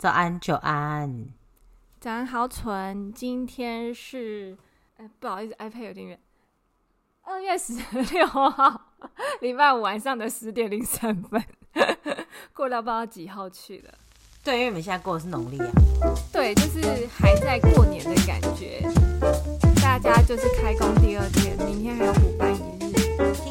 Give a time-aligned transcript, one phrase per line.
[0.00, 1.26] 早安，久安。
[2.00, 3.12] 早安，好蠢。
[3.12, 4.56] 今天是，
[4.96, 6.18] 哎，不好意思，iPad 有点远。
[7.20, 7.74] 二月十
[8.14, 8.80] 六号，
[9.42, 11.44] 礼拜五晚上的十点零三分，
[12.54, 13.92] 过到不知道几号去了。
[14.42, 15.70] 对，因为我们现在过的是农历啊。
[16.32, 18.80] 对，就是还在过年的感觉。
[19.82, 23.49] 大家就是开工第二天，明天还有补班一日，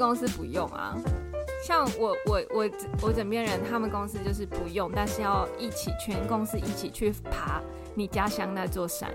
[0.00, 0.96] 公司不用啊。
[1.62, 2.70] 像我我我
[3.02, 7.60] 我枕边人，他们公司就是不用，但是要一起全公司一起去爬
[7.94, 9.12] 你家乡那座山。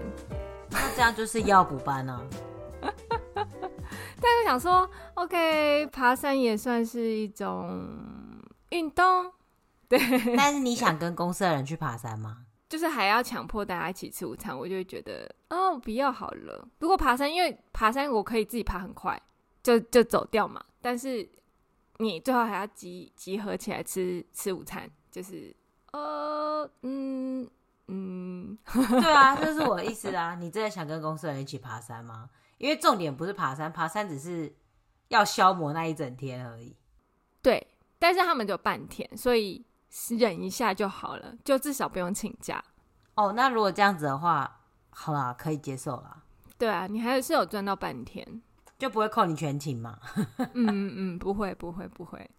[0.70, 2.22] 那这样就是要补班呢？
[2.82, 7.88] 但是我想说，OK，爬山也算是一种
[8.70, 9.32] 运动，
[9.90, 10.00] 对。
[10.38, 12.38] 但是你 想跟公司的人去爬山吗？
[12.70, 16.68] 就是还要强迫大家一起吃午餐，我就会觉得哦，不要好了。
[16.80, 19.20] 如果爬山，因为爬山我可以自己爬很快，
[19.64, 20.64] 就就走掉嘛。
[20.86, 21.28] 但是。
[21.98, 25.56] 你最后还要集集合起来吃吃午餐，就是
[25.94, 27.50] 呃嗯
[27.88, 30.36] 嗯， 对啊，这是我的意思啊。
[30.36, 32.30] 你真的想跟公司人一起爬山吗？
[32.58, 34.54] 因为重点不是爬山，爬山只是
[35.08, 36.76] 要消磨那一整天而已。
[37.42, 37.66] 对，
[37.98, 39.64] 但是他们就半天，所以
[40.10, 42.62] 忍一下就好了，就至少不用请假。
[43.14, 46.24] 哦，那如果这样子的话，好啦，可以接受啦。
[46.58, 48.42] 对啊，你还是有赚到半天。
[48.78, 49.98] 就不会扣你全勤嘛？
[50.38, 52.30] 嗯嗯嗯，不会不会不会。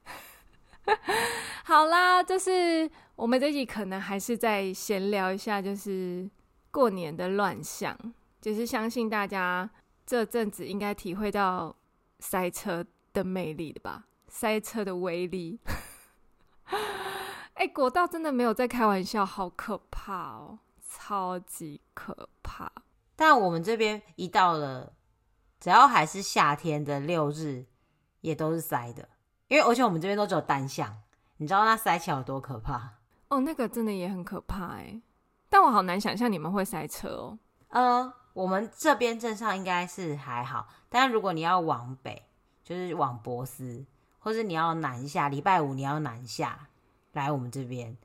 [1.65, 6.29] 好啦，就是我们这集可能还是再闲聊一下，就是
[6.71, 7.97] 过年的乱象。
[8.41, 9.69] 就是相信大家
[10.05, 11.75] 这阵子应该体会到
[12.21, 14.05] 塞车的魅力的吧？
[14.29, 15.59] 塞车的威力。
[17.55, 22.71] 哎、欸，国道真的没有在开玩笑，好可怕哦，超级可怕。
[23.17, 24.93] 但我们这边一到了。
[25.59, 27.65] 只要还是夏天的六日，
[28.21, 29.09] 也都是塞的，
[29.49, 30.97] 因为而且我们这边都只有单向，
[31.39, 32.95] 你知道那塞起来有多可怕？
[33.29, 35.01] 哦，那个真的也很可怕哎，
[35.49, 37.39] 但我好难想象你们会塞车哦。
[37.69, 42.23] 呃，我们这边镇上应该是还好，但如果你要往北，
[42.63, 43.85] 就是往博斯，
[44.19, 46.69] 或是你要南下，礼拜五你要南下
[47.13, 47.97] 来我们这边，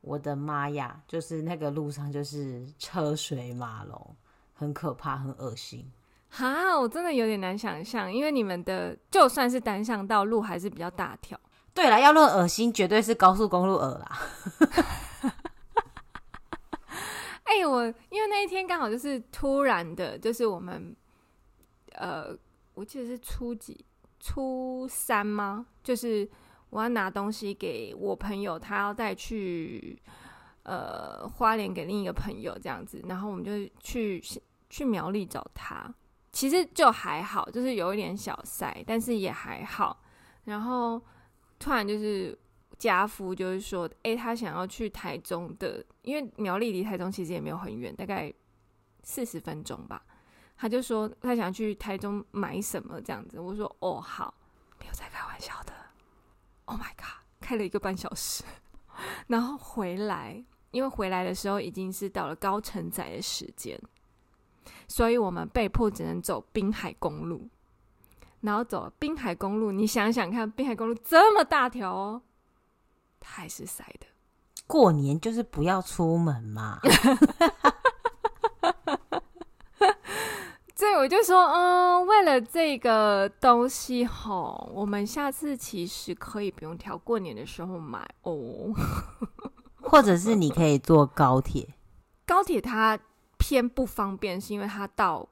[0.00, 4.16] 我的妈呀，就是那个路上就是车水马龙，
[4.54, 5.90] 很可怕，很恶心。
[6.30, 11.38] 哈，我真的有点难想象，因为你们的就算是单向道路还是比较大条。
[11.74, 14.18] 对了，要论恶心，绝对是高速公路恶啦。
[17.44, 20.94] 哎、欸，我因为那一天刚好就是突然的，就是我们
[21.94, 22.36] 呃，
[22.74, 23.84] 我记得是初几，
[24.20, 25.66] 初三吗？
[25.82, 26.28] 就是
[26.70, 30.00] 我要拿东西给我朋友，他要带去
[30.62, 34.22] 呃花莲给另一个朋友这样子，然后我们就去
[34.68, 35.92] 去苗栗找他。
[36.32, 40.00] 其实就还好，就是有一点小塞，但是也还好。
[40.44, 41.00] 然后
[41.58, 42.38] 突然就是
[42.78, 48.32] 家夫就是说，哎，他想要去台中的，因为苗栗离台中其实也没有很远，大概
[49.02, 50.02] 四十分钟吧。
[50.56, 53.40] 他就说他想去台中买什么这样子。
[53.40, 54.32] 我说哦好，
[54.78, 55.72] 没有在开玩笑的。
[56.66, 58.44] Oh my god，开了一个半小时，
[59.26, 63.80] 然后回来，因为回来的时候已经是到了高承载的时间。
[64.88, 67.48] 所以我们被迫只能走滨海公路，
[68.40, 72.22] 然后走滨海公路，你想想看，滨海公路这么大条哦，
[73.20, 74.06] 它还是塞的。
[74.66, 76.80] 过年就是不要出门嘛。
[80.74, 88.72] 所以我就说，嗯，为了这个东西吼，我们下次其实可以不用挑过年的时候买哦，
[89.82, 91.74] 或者是你可以坐高铁，
[92.26, 92.98] 高铁它。
[93.40, 95.26] 偏不方便，是因为它到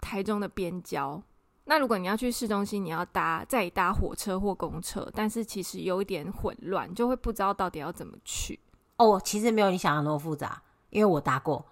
[0.00, 1.22] 台中的边郊。
[1.66, 8.58] 那如果你要去市中心，你要搭再搭火车或公车，但是其实有一点混乱，就会不知道到底要怎么去。
[8.96, 10.60] 哦，其实没有你想的那么复杂，
[10.90, 11.64] 因为我搭过，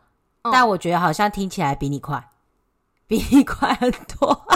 [0.43, 2.31] 哦，但我觉得好像听起来比你快，
[3.07, 4.47] 比你快很多。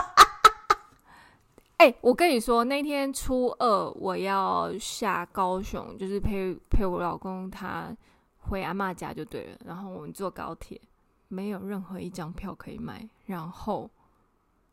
[1.77, 7.95] 哎、欸，我跟你说，那天初二我要下高雄，就是陪陪我老公他
[8.39, 10.81] 回阿妈家就对了，然后我们坐高铁。
[11.29, 13.91] 没有任何一张票可以买，然后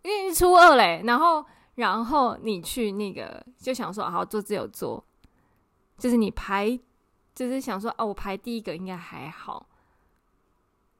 [0.01, 1.43] 因为是初二嘞，然后
[1.75, 5.03] 然后你去那个就想说好坐自由座，
[5.97, 6.79] 就是你排，
[7.33, 9.67] 就是想说哦，我排第一个应该还好，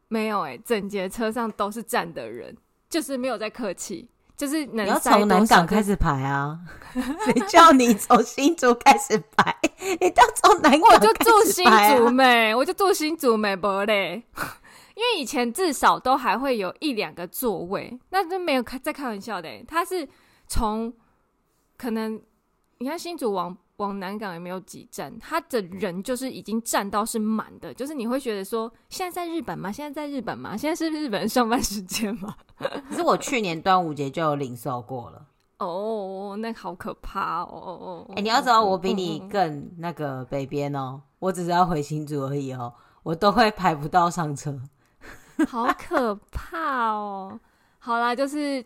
[0.08, 2.58] 没有哎，整节车上都是站的人，
[2.90, 6.60] 就是没有在客气，就是能你要 从南港开始排啊！
[7.26, 9.56] 谁叫你从新竹开始排？
[10.00, 11.66] 你到从南港、啊、我就住新
[11.98, 14.24] 竹没，我就住新竹没不嘞。
[14.96, 19.50] 因为以前至少都还会有一两个座位，那都没有开在开玩笑的。
[19.68, 20.08] 他是
[20.48, 20.94] 从
[21.78, 22.22] 可能
[22.78, 29.72] 你看新竹往往南港也没有几站，他的人就是已经站到是满的，就是你会觉得说现在在日本吗？
[29.72, 30.56] 现在在日本吗？
[30.56, 32.36] 现在是日本上班时间吗？
[32.58, 35.26] 可是我去年端午节就有领受过了。
[35.58, 38.06] 哦，那好可怕哦！
[38.16, 44.60] 哎、你要知道我比你更那个北边哦，我只是要回新竹而已哦，我都会排不到上车。
[45.48, 47.40] 好可怕哦！
[47.80, 48.64] 好啦，就是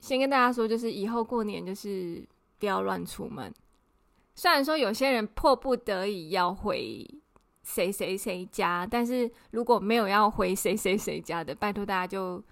[0.00, 2.26] 先跟大家说，就是以后过年就是
[2.58, 3.52] 不要乱出门。
[4.34, 7.06] 虽然说有些人迫不得已要回
[7.62, 12.42] 谁谁谁家，但是如果没有要回谁谁谁家的，拜托大家就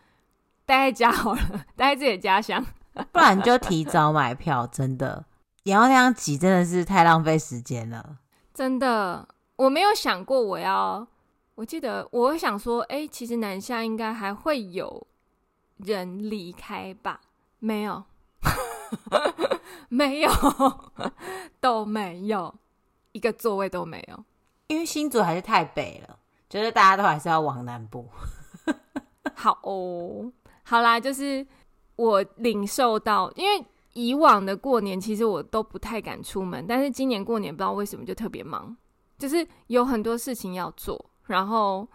[0.64, 1.40] 待在家好了，
[1.76, 2.64] 待在自己的家乡，
[3.12, 4.66] 不然就提早买票。
[4.66, 5.26] 真的，
[5.64, 8.18] 你要那样挤，真的是太浪费时间了。
[8.54, 11.06] 真的，我没有想过我要。
[11.56, 15.06] 我记得我想说，哎、欸，其实南下应该还会有
[15.76, 17.20] 人离开吧？
[17.60, 18.04] 没有，
[19.88, 20.30] 没有，
[21.60, 22.52] 都没有，
[23.12, 24.24] 一个座位都没有。
[24.66, 26.18] 因为新竹还是太北了，
[26.50, 28.08] 觉得大家都还是要往南部。
[29.34, 30.32] 好哦，
[30.64, 31.46] 好啦，就是
[31.96, 38.76] 我领受到，因为以往的过年其实我都不太敢出门，但是今年过年不知道为什么就特别忙，
[39.16, 41.12] 就是有很多事情要做。
[41.26, 41.88] 然后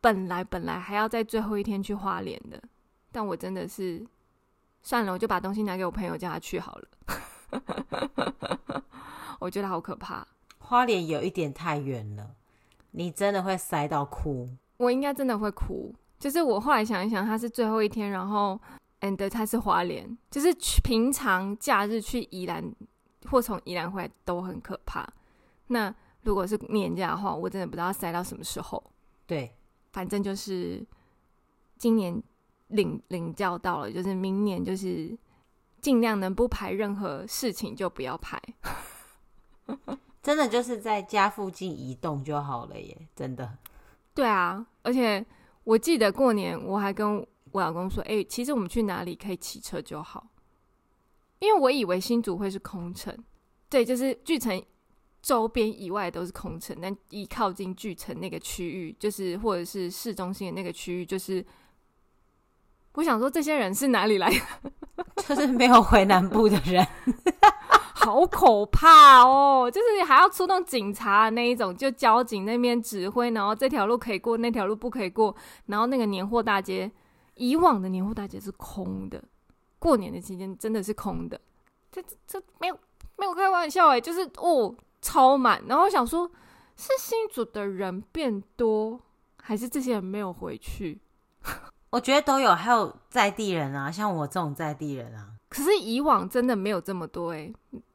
[0.00, 2.62] 本来本来还要在最后一天去花莲的，
[3.10, 4.06] 但我真的是
[4.82, 6.88] 算了，我就把东西拿给我朋友叫他去好了。
[9.40, 10.26] 我觉得好可怕，
[10.58, 12.36] 花莲有一点太远了，
[12.92, 14.48] 你真的会塞到哭。
[14.76, 15.92] 我应该真的会哭。
[16.18, 18.60] 就是我后来想一想，他是最后一天，然后
[19.00, 22.72] and 他是花莲，就是平常假日去宜兰
[23.28, 25.04] 或从宜兰回来都很可怕。
[25.66, 25.92] 那。
[26.24, 28.82] 如果是年假的话，我真的不知道塞到什么时候。
[29.26, 29.54] 对，
[29.92, 30.84] 反正就是
[31.76, 32.22] 今年
[32.68, 35.16] 领领教到了，就是明年就是
[35.80, 38.40] 尽量能不排任何事情就不要排。
[40.22, 43.58] 真的就是在家附近移动就好了耶，真的。
[44.14, 45.24] 对啊，而且
[45.64, 47.16] 我记得过年我还跟
[47.52, 50.26] 我老公说：“哎、欸，其实我们去哪里可以骑车就好。”
[51.40, 53.14] 因为我以为新竹会是空城，
[53.68, 54.62] 对，就是巨城。
[55.24, 61.42] 周边以外都是空城，但一靠近巨城那个区域，就是或者是市中心的那个区域，就是
[62.92, 64.70] 我想说，这些人是哪里来的？
[65.26, 66.86] 就是没有回南部的人，
[67.94, 69.70] 好可怕哦！
[69.70, 75.34] 就是还要出动警察那一种，就交警那边指挥，然后这条路可以过，那条路不可以过，
[75.64, 76.92] 然后那个年货大街，
[77.36, 79.24] 以往的年货大街是空的，
[79.78, 81.40] 过年的期间真的是空的，
[81.90, 82.78] 这这没有
[83.16, 84.76] 没有开玩笑哎，就是哦。
[85.04, 86.30] 超满，然后我想说，
[86.76, 88.98] 是新竹的人变多，
[89.36, 90.98] 还是这些人没有回去？
[91.90, 95.28] 我觉得都有，还有在地人啊，像我这种在地人啊。
[95.50, 97.54] 可是以往真的没有这么多哎、欸，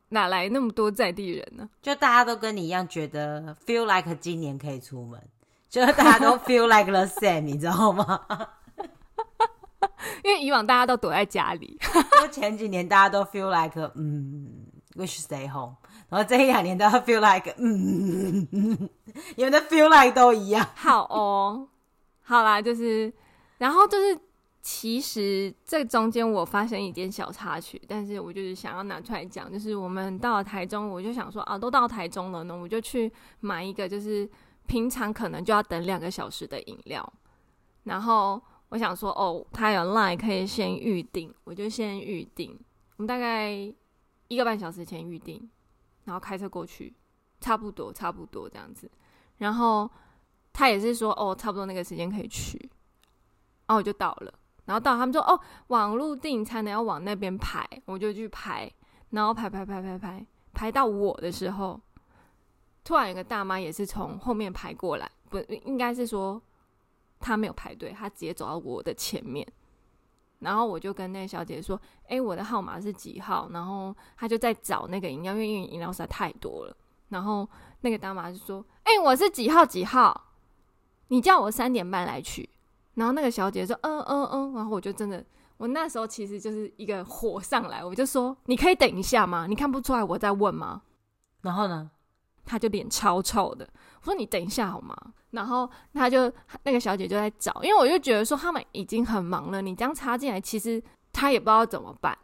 [0.10, 1.68] 哪来那么多在地人呢？
[1.82, 5.20] 就大家都跟你一样，觉得 feel like 今年可以出门，
[5.68, 8.22] 就大家都 feel like the same，你知道吗？
[10.24, 11.78] 因为以往大家都躲在家里，
[12.22, 15.76] 就前几年大家都 feel like 嗯，we should stay home。
[16.10, 18.48] 然后这一两年都要 feel like，嗯，
[19.38, 20.68] 你们的 feel like 都一样。
[20.76, 21.68] 好哦，
[22.24, 23.14] 好啦，就是，
[23.60, 24.20] 然后就是，
[24.62, 34.28] 其实这中间我发生一件小插曲，但是我就是想要拿出来讲，就是我们到了台中，我就想说啊，都到台中了呢，我就去买一个，就是
[34.66, 37.14] 平常可能就要等两个小时的饮料，
[37.84, 42.60] 然后我想说哦，他有 line 可以先预定，我就先预定，
[42.98, 43.52] 我们大概
[44.28, 45.48] 一个半小时前预定。
[46.10, 46.92] 然后开车过去，
[47.40, 48.90] 差不多，差不多这样子。
[49.38, 49.90] 然后
[50.52, 52.58] 他也是说，哦，差不多那个时间可以去。
[53.68, 54.34] 然后我就到了，
[54.66, 58.68] 然后到他们说，哦，网络订餐的要往那边排，我就去排。
[59.12, 61.80] 然后排排排排排，排到我的时候，
[62.84, 66.42] 突然有个大妈也是从后面排过来，不，应该是说
[67.20, 69.48] 她没有排队，她直接走到我的前面。
[70.40, 76.76] 然后我就跟那个小姐说：“哎，我的号码是几号？”然后她就在找那个饮料，因为饮料实在太多了。
[77.10, 77.48] 然后
[77.82, 80.30] 那个大妈就说：“哎，我是几号几号？
[81.10, 82.50] 你叫我三点半来取。”
[82.96, 85.26] 然后那个小姐说：“嗯嗯嗯。”然后我就真的，
[85.58, 89.46] 我那时候其实就是一个火上来，我就说：“你可以等一下吗？
[89.48, 90.84] 你看不出来我在问吗？”
[91.42, 91.92] 然后呢，
[92.46, 93.68] 她就脸超臭的。
[94.02, 94.96] 我说：“你等一下好吗？”
[95.32, 96.32] 然后他就
[96.64, 100.82] 那个小姐就在找，因为我就觉得说他们已经很忙了，你这样插进来，其实
[101.14, 102.18] 他也不知道怎么办。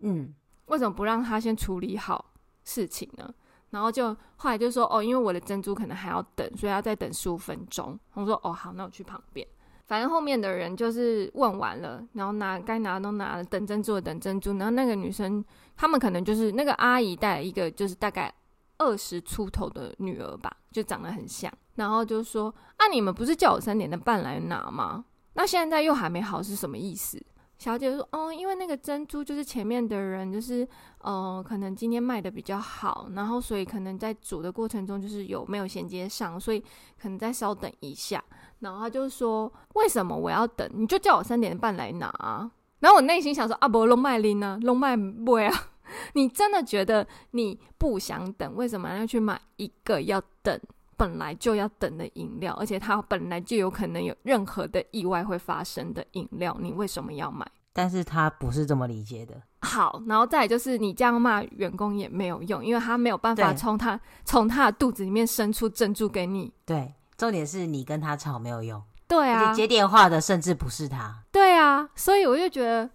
[0.00, 0.34] 嗯，
[0.66, 2.32] 为什么不让他先处理好
[2.64, 3.32] 事情呢？
[3.70, 7.98] 然后就后来就说哦，因为我的珍珠可能还要等，所以要再等十五分钟。
[8.14, 9.46] 我说哦好，那我去旁边。
[9.86, 14.52] 反正后面的人就是问完了，然后拿该拿的都拿了，等珍珠的等珍珠。
[14.52, 15.44] 然后那个女生，
[15.76, 18.32] 他们可能就是那个阿姨带了一个就是大概
[18.80, 21.52] 二十出头的女儿吧，就长得很像。
[21.76, 25.04] 然后就说啊，你们不是叫我三点的半来拿吗？
[25.34, 27.22] 那现在又还没好是什么意思？
[27.58, 30.66] 小姐说哦，因为那个珍珠就是前面的人就是
[31.02, 36.58] 呃，可能今天卖的比较好，然后所以可能在煮的过程中就是有没有衔接上，所以
[36.98, 38.22] 可能再稍等一下。
[38.60, 40.66] 然后他就说：“为什么我要等？
[40.74, 44.58] 你就叫我三点半来拿啊。”然后我内心想说：“啊，不，龙麦林呢？
[44.62, 45.50] 龙麦不啊？
[46.14, 48.54] 你真的觉得你不想等？
[48.54, 50.58] 为什么要去买一个要等
[50.96, 52.52] 本来就要等的饮料？
[52.54, 59.40] 而且它本来就有可能有任何的意外会发生的饮料，你为什么要买？”但是他不是这么理解的。
[59.62, 66.52] 好，然后再就是你这样骂员工也没有用，因为他没有办法从他从他的肚子里面生出珍珠给你。
[66.64, 66.94] 对。
[67.16, 72.88] 重点是你跟他吵没有用，对啊，接电话的甚至不是他，对啊，所以我就觉得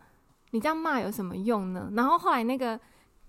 [0.56, 1.92] 你这样骂有什么用呢？
[1.96, 2.80] 然后后来那个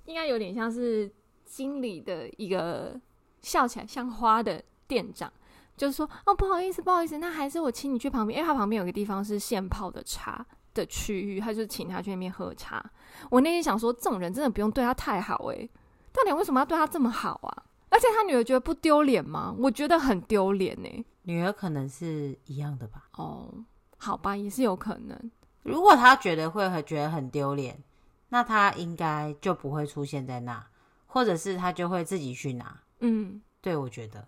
[0.05, 1.13] 应该有点像是
[1.45, 2.99] 经理的一个
[3.43, 5.31] 笑起来像花的店长，
[5.77, 12.81] 就是说哦，不好意思，不好意思，那还是我请你去旁边，因为他旁边有个地方是现泡的茶的区域，他就请他去那边喝茶。
[13.29, 15.71] 我那天想说，这种人真的不用对他太好诶、欸，
[16.13, 17.65] 到底为什么要对他这么好啊？
[17.89, 19.53] 而且他女儿觉得不丢脸吗？
[19.59, 21.05] 我觉得很丢脸呢。
[21.23, 23.09] 女儿可能是一样的吧。
[23.17, 23.53] 哦，
[23.97, 25.31] 好吧，也是有可能。
[25.67, 27.83] 如果他觉得会觉得很丢脸，
[28.29, 30.65] 那他应该就不会出现在那，
[31.07, 32.81] 或者是他就会自己去拿。
[33.01, 34.27] 嗯，对，我觉得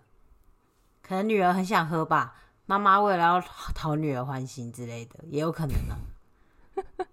[1.01, 3.41] 可能女儿很想喝吧，妈妈为了要
[3.73, 5.95] 讨女儿欢心之类的，也有可能呢。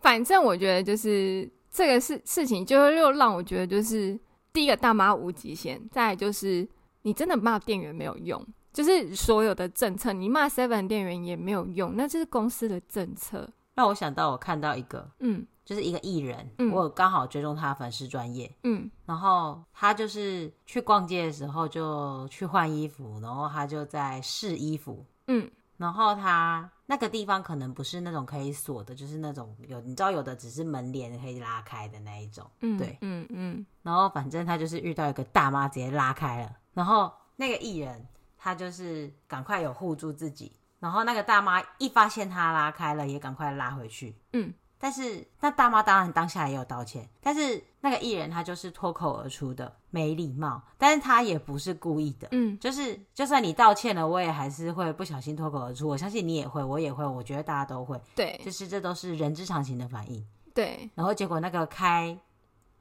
[0.00, 4.18] 反正我觉得就是这个事事情，就又让我觉得就是。
[4.52, 6.66] 第一个大妈无极限，再来就是
[7.02, 8.42] 你真的骂店员没有用，
[8.76, 13.48] 就是所有的政策你骂 Seven 店员也没有用，那就是公司的政策。
[13.74, 25.50] 让我想到我看到一个，嗯，就是一个艺人，嗯、我刚好追踪他的粉丝专业，嗯，然后他就是去逛街的时候就去换衣服，然后他就在试衣服，嗯。
[25.78, 33.66] 然后他那个地方可能不是那种可以锁的，就是那种有你知道有的只是门帘可以拉开的那一种，嗯，对，嗯嗯。
[33.82, 38.06] 然后反正他就是遇到一个大妈直接拉开了，然后那个艺人
[38.36, 44.52] 他就是赶快有护住自己，然后那个大妈一发现他拉开了，也赶快拉回去，嗯。
[44.78, 60.22] 但是那大妈当然当下也有道歉，但是那个艺人他就是脱口而出的没礼貌，但是他也不是故意的，嗯，就是就算你道歉了，我也还是会不小心脱口而出，我相信你也会，我也会，我觉得大家都会，对，就是这都是人之常情的反应，
[60.54, 60.90] 对。
[60.94, 62.16] 然后结果那个开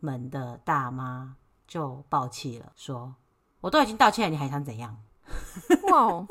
[0.02, 3.16] 门的大妈就爆气了，说
[3.62, 5.02] ：“我都已经道歉了，你还想怎样？”
[5.92, 6.26] 哇，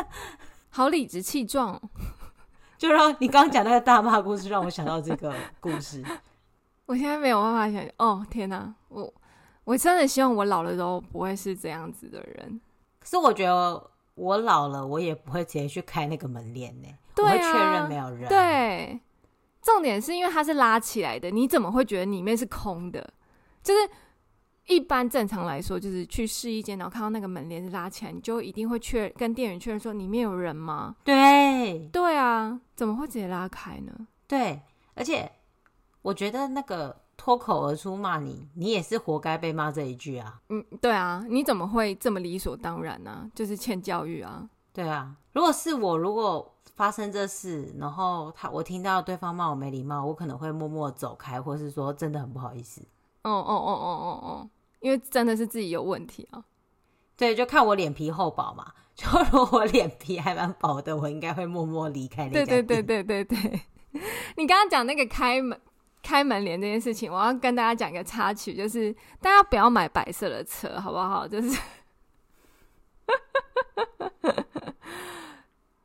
[0.71, 1.81] 好理直气壮。
[2.77, 6.05] 就让你刚刚讲那个大妈故事，让我想到这个 故事。
[6.87, 9.15] 我现在没有办法想，哦天哪，我
[9.65, 12.61] 我真的希望我老了都不会是这样子的人。
[12.99, 16.89] 可是我觉得我老了，我也不会直接去开那个门帘呢。
[17.15, 18.29] 对啊，我会确认没有人。
[18.29, 19.01] 对，
[19.63, 23.15] 重点是因为它是拉起来的，你怎么会觉得里面是空的？
[23.63, 23.89] 就是。
[24.67, 30.97] 一般正常来说，就是去试衣间，然后看到那个门帘是拉起来，你就一定会确跟店员确认说里面有人吗？
[31.05, 33.93] 对，对啊，怎么会直接拉开呢？
[34.27, 34.63] 对，
[34.95, 35.31] 而且
[36.03, 40.41] 我觉得那个脱口而出骂你，你也是活该被骂这一句啊。
[40.49, 43.11] 嗯，对啊，你怎么会这么理所当然呢？
[43.11, 43.31] 啊？
[43.35, 44.49] 就是欠教育啊。
[44.73, 52.83] 对啊，如果是我，如果发生这事，然后他我听到对方骂我没礼貌，我可能会默默走开，或是说真的很不好意思。
[53.25, 54.51] 哦哦哦哦哦哦。
[54.81, 56.45] 因为真的是自己有问题啊，
[57.17, 58.73] 对，就看我脸皮厚薄嘛。
[58.95, 62.47] 就如果我脸皮还蛮薄的，我应该会默默离开那家店。
[62.47, 63.61] 对对对对对对。
[64.37, 65.61] 你刚刚讲那个开门
[66.03, 71.27] 开门帘这件事情，我要跟大家讲一个插曲，就是大家不要买白色的车，好不好？
[71.27, 71.59] 就是。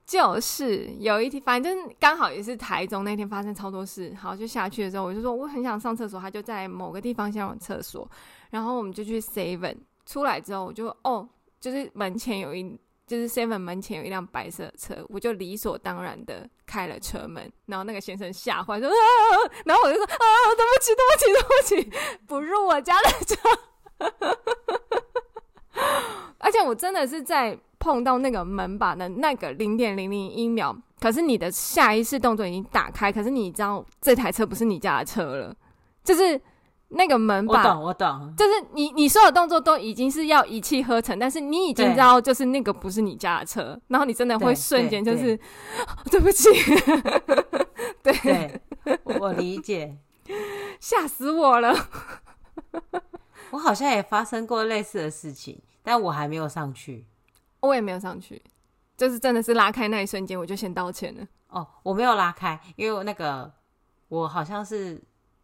[0.09, 8.09] 就是有一天，反正刚好也是台中那天发生超多事，好，就下去的时候，我就说我很想上厕所，他就在某个地方先有厕所，
[8.49, 12.75] 然后我们就去 Seven，出来之后我就哦，就是门前有一，
[13.05, 18.93] 就是 Seven 门前有一辆白色的车，我就理所当然的开了车门，然后那个先生吓坏说啊，
[19.63, 20.25] 然后我就说啊，
[20.57, 21.87] 对不起，对不起，对不起，
[22.25, 23.35] 不入我家的车，
[26.39, 27.59] 而且我真的是在。
[27.79, 35.55] 碰到那个门把的那个零点零零一秒，可是你的下意识动作已经打开，可是你知道这台车不是你家的车了，
[36.03, 36.39] 就是
[36.89, 45.39] 那个门把，我懂，我懂，就是你你所有动作都已经是要一气呵成，但是你已经知道就是那个不是你家的车，然后你真的会瞬间就是
[46.11, 46.49] 对， 不起，
[48.03, 48.13] 对，
[48.83, 49.95] 对，我理解，
[50.79, 51.73] 吓死我了，
[53.51, 57.05] 我好像也发生过类似的事情，但我还没有上去，
[57.59, 58.41] 我也没有上去。
[58.97, 61.25] 就是真的是拉开那一瞬间，我就先道歉了。
[61.47, 63.49] 哦，我没有拉开，因为那个
[64.09, 65.01] 我好像是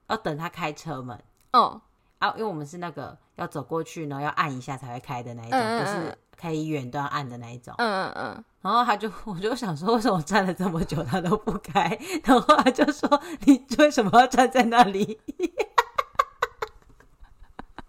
[0.08, 1.18] 要等他开车门。
[1.54, 1.82] 哦，
[2.20, 7.74] 啊，因为我们是那个要走过去，然后要按一下才会开的那一种，嗯嗯嗯，就是可以远端按的那一种。
[7.78, 8.44] 嗯嗯嗯。
[8.62, 11.98] 然后他就，我就想说，为什么我站了这么久他都不开？
[12.24, 15.22] 然后他就说：“你为什么要站在那里？”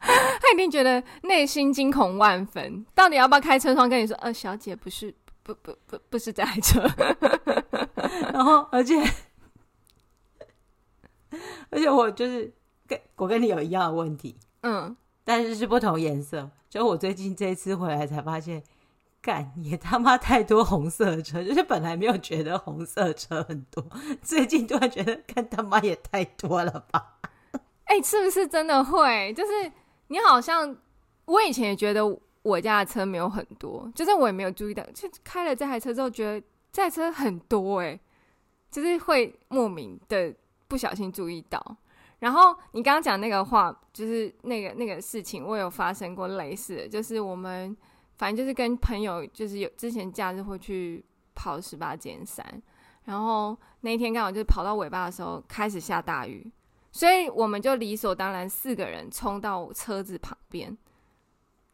[0.40, 4.16] 他一定觉得内心惊恐万分，到底要不要开车窗跟你说？
[4.18, 5.14] 呃，小姐不是。
[5.42, 6.80] 不不不，不是这台车，
[8.32, 9.00] 然后而且
[11.70, 12.52] 而且我就是
[12.84, 16.50] 跟我跟你有一样的问题，嗯，但是是不同颜色。
[16.68, 18.60] 就我最近这一次回来才发现，
[19.22, 23.86] 干也他妈太多红色车，就是本来没有觉得红色车很多，
[24.20, 27.18] 最近突然觉得干他妈也太多了吧？
[27.84, 29.32] 哎、欸，是不是真的会？
[29.34, 29.52] 就是
[30.08, 30.76] 你好像
[31.24, 32.18] 我以前也觉得。
[32.46, 37.98] 我家的车没有很多，就是我也没有注意到，就开了这台车之后，觉得这台车很多哎、
[38.70, 40.32] 就是会莫名的
[40.68, 41.76] 不小心注意到。
[42.20, 47.76] 然后你刚刚讲那个话，就是那个那个事情，我有发生过类似的，就是我们
[48.14, 52.62] 反正就是跟朋友，就是有之前假日会去跑十八尖山，
[53.06, 56.48] 然后那一天刚好就是跑到尾巴的时候开始下大雨，
[56.96, 60.74] 所以我们就理所当然四个人冲到车子旁边。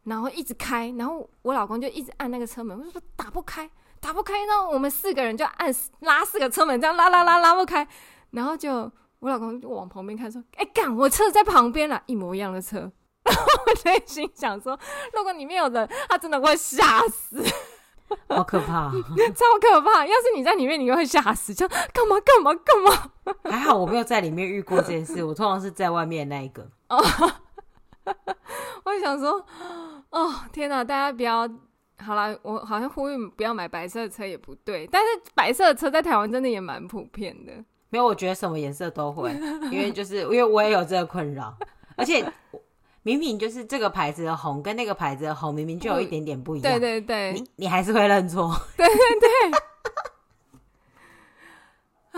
[0.03, 3.69] 然后一直开，然后我老公就一直按那个车门，我就说打不开，
[4.01, 4.43] 打不开。
[4.43, 7.87] 然后我们四个人就按拉四个车门，这样拉拉拉拉不开。
[8.31, 12.79] 然后就我老公就往旁边看，说：“哎，干，我车子在旁边了，一模一样的车。
[13.23, 14.77] ”然后我内心想说
[15.15, 17.41] ：“如果里面有人，他真的会吓死，
[18.29, 20.05] 好可怕，超可怕。
[20.05, 23.11] 要是你在里面，你会吓死，就干嘛干嘛干嘛。
[23.43, 26.67] 还好我没有在里面遇过这件事，我通常是在外面那一个。
[26.89, 27.03] 哦，
[28.85, 29.45] 我想说。
[30.13, 30.83] 哦天哪！
[30.83, 31.49] 大家不要
[31.97, 37.51] 好了，我好像呼吁不要买白色的车也不对，但是白色的车在台湾真的也蛮普遍的。
[37.89, 39.31] 没有，我觉得什么颜色都会，
[39.71, 41.51] 因为就是因为我也有这个困扰，
[41.95, 42.23] 而且
[43.03, 49.59] 明明就是这个牌子的红跟那个牌子的红明明就有一点点不一样，对对对，你你还是会认错，对 对对。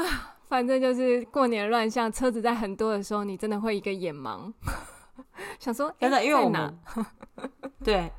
[0.04, 4.54] 啊， 反正就是过年乱象，车子在很多的时候，你真的会一个眼盲。
[5.60, 6.78] 想说真的，因为我们
[7.84, 8.12] 对，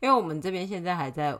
[0.00, 1.38] 因为我们这边现在还在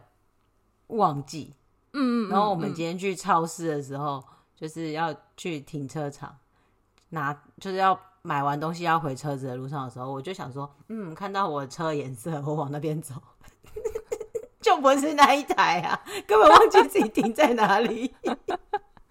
[0.89, 1.55] 旺季，
[1.95, 4.23] 嗯，然后我们今天去超市的时候，
[4.55, 6.37] 就是要去停车场
[7.09, 13.15] 拿，就是要买完东西要回车子的路上的时候，我就想说，嗯，看到我的车颜色，我往那边走，
[14.61, 18.15] 就不是那一台啊，根本忘记自己停在哪里。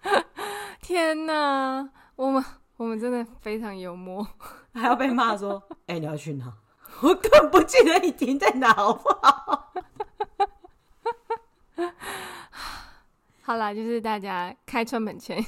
[0.80, 2.44] 天哪，我们
[2.76, 4.26] 我们真的非常幽默。
[4.72, 6.52] 还要被骂说：“哎、欸，你要去哪？
[7.02, 9.72] 我根本不记得你停在哪，好不好？”
[13.42, 15.44] 好啦，就是大家开车门前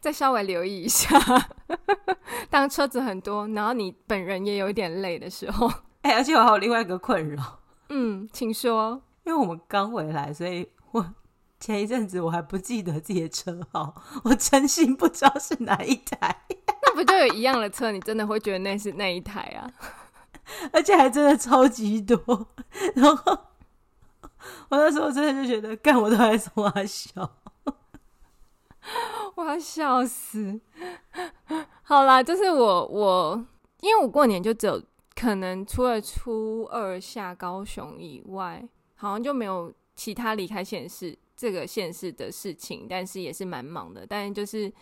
[0.00, 1.18] 再稍微留意一下，
[2.50, 5.66] 当车子很多，然后你本人也有一点累的时候，
[6.02, 11.14] 哎、欸，而且我还有另外一个困扰，嗯，请说，因为我们刚回来，所以我
[11.60, 16.44] 前一阵子我还不记得自己的车号，我真心不知道是哪一台。
[16.82, 19.70] 那不就有一样的车，你真的会觉得那是那一台啊？
[20.72, 22.16] 而且还真的超级多。
[22.94, 23.38] 然后
[24.70, 27.30] 我那时候真的就觉得，干我都还从那笑，
[29.38, 30.60] 我要笑死。
[31.82, 33.46] 好啦，就是我我，
[33.80, 34.82] 因为我过年就只有
[35.14, 44.72] 可能除了初二下高雄以外，好像就没有其他离开县市这个县市的事情，但是也是蛮忙的，但就是。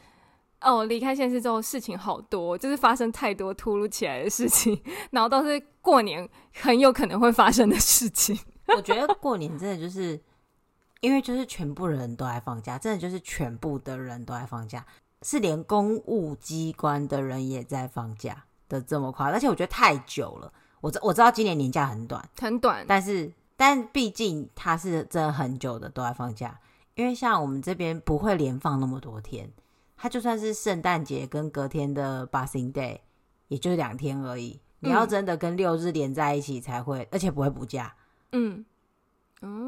[0.62, 8.37] 哦，离开县市之后事情好多，就是发生太多突如其来的事情，然后都是过年很有可能会发生的事情。
[8.75, 10.19] 我觉得过年真的就是，
[11.01, 14.85] 因为就是全部人都在放假，真的就是全部的人都在放假，
[15.23, 20.53] 是连公务机关的人也在放假的这么快，而且我觉得太久了。
[20.81, 26.59] 我知我知道今年年假很短，很短，但是但毕竟它是真的很久的都在放假，
[26.95, 29.51] 因为像我们这边不会连放那么多天。
[29.99, 33.01] 它就算是圣诞节跟隔天的 Boxing Day，
[33.49, 34.61] 也就是两天而已。
[34.81, 37.95] 你要真的跟六日连在一起才会，而且不会补假。
[38.33, 38.63] 嗯，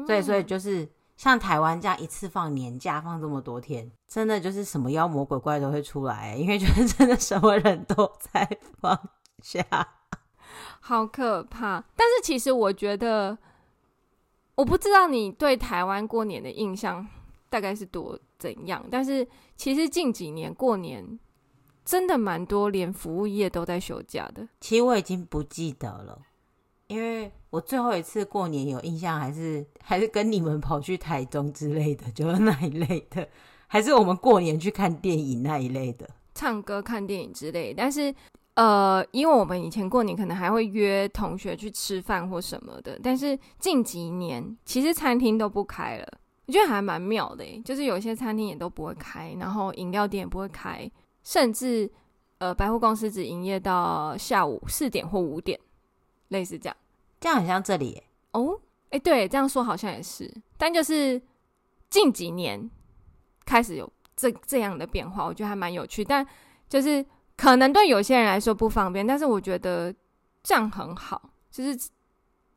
[0.05, 0.87] 对，所以就是
[1.19, 8.97] 像台湾这样一次放年假放这么多天，真的就是什么妖魔鬼怪都会出来，因为就是真的什么人都在放
[9.41, 9.65] 假，
[10.79, 11.83] 好可怕。
[11.93, 13.37] 但是其实我觉得，
[14.55, 17.05] 我不知道你对台湾过年的印象
[17.49, 19.27] 大概是多怎样，但是
[19.57, 21.19] 其实近几年过年
[21.83, 24.47] 真的蛮多，连服务业都在休假的。
[24.61, 26.21] 其实我已经不记得了。
[26.89, 33.27] 因为我最后一次过年有印象，还是还是跟你们跑去台中之类的，就是 那一类的，
[33.67, 37.71] 还是我们过年去看电影那一类的，唱歌、看电影之类。
[37.71, 38.13] 但是，
[38.55, 46.07] 呃，因为我们以前过年可能还会约同学去吃饭或什么的，但是近几年其实餐厅都不开了，
[46.47, 50.89] 我觉得还蛮妙的，就是有些餐厅也都不会开，然后饮料店也不会开，
[51.21, 51.87] 甚至
[52.39, 55.59] 呃百货公司只营业到下午四点或五点。
[56.29, 56.77] 类似这样，
[57.19, 61.21] 这样很像这里耶哦，哎、欸，对，这样说好像也是，但就是
[61.89, 62.69] 近几年
[63.45, 66.03] 开始有这这样的变化，我觉得还蛮有趣。
[66.03, 66.25] 但
[66.67, 69.93] 就是可能对有些人来说不方便，但是我觉得
[70.43, 71.89] 这样很好，就是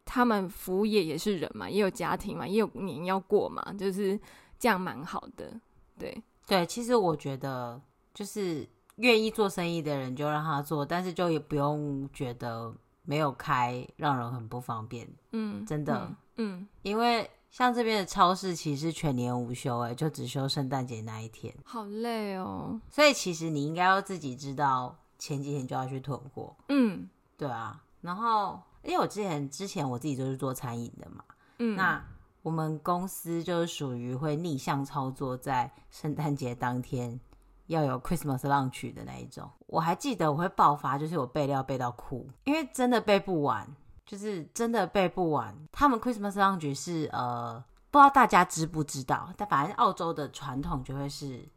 [0.04, 4.18] 他们服务业也是人嘛，也有家庭嘛，也有年要过嘛，就是
[4.58, 5.52] 这样蛮好的。
[5.98, 7.80] 对对，其实我觉得
[8.12, 12.74] 就是愿意做生意的人就让他做，但是就也不用觉得。
[13.02, 15.08] 没有开，让人很不方便。
[15.32, 21.54] 嗯，真的，嗯，嗯，因为像这边的超市其实全年无休，哎，就只休圣诞节那一天。
[21.64, 22.80] 好累哦。
[22.88, 26.56] 所以其实你应该要自己知道，前几天就要去囤货。
[26.68, 27.82] 嗯，对啊。
[28.00, 31.24] 然后，因为我之前之前我自己就是做餐饮的嘛，
[31.58, 32.04] 嗯，那
[32.42, 37.20] 我们公司就是属于会逆向操作，在圣诞节当天。
[37.66, 43.66] 要有 Christmas lunch 的那一种，我还记得我会爆发，就是我备料备到哭，因为真的备不完，
[44.04, 45.56] 就是真的备不完。
[45.70, 51.48] 他们 Christmas lunch 是呃，不知道大家知不知道，但反正澳洲的传统就会是，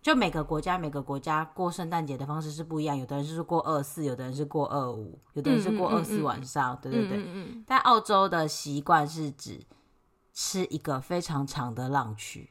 [0.00, 7.18] 就每个国家每个国家过圣诞节的方式是不一样，有的人是过二四，有的人是过二五，有的人是过二四晚上，对对对。
[7.18, 9.60] 嗯嗯嗯但澳洲的习惯是指
[10.32, 12.46] 吃一个非常长的 lunch。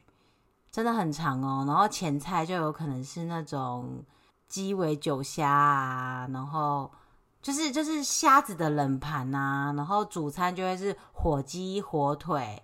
[0.74, 4.04] 真的很长哦，然后前菜就有可能是那种
[4.48, 6.90] 鸡尾酒虾啊，然后
[7.40, 12.60] 就是就是虾子的冷盘啊，然后主餐就会是火鸡、火腿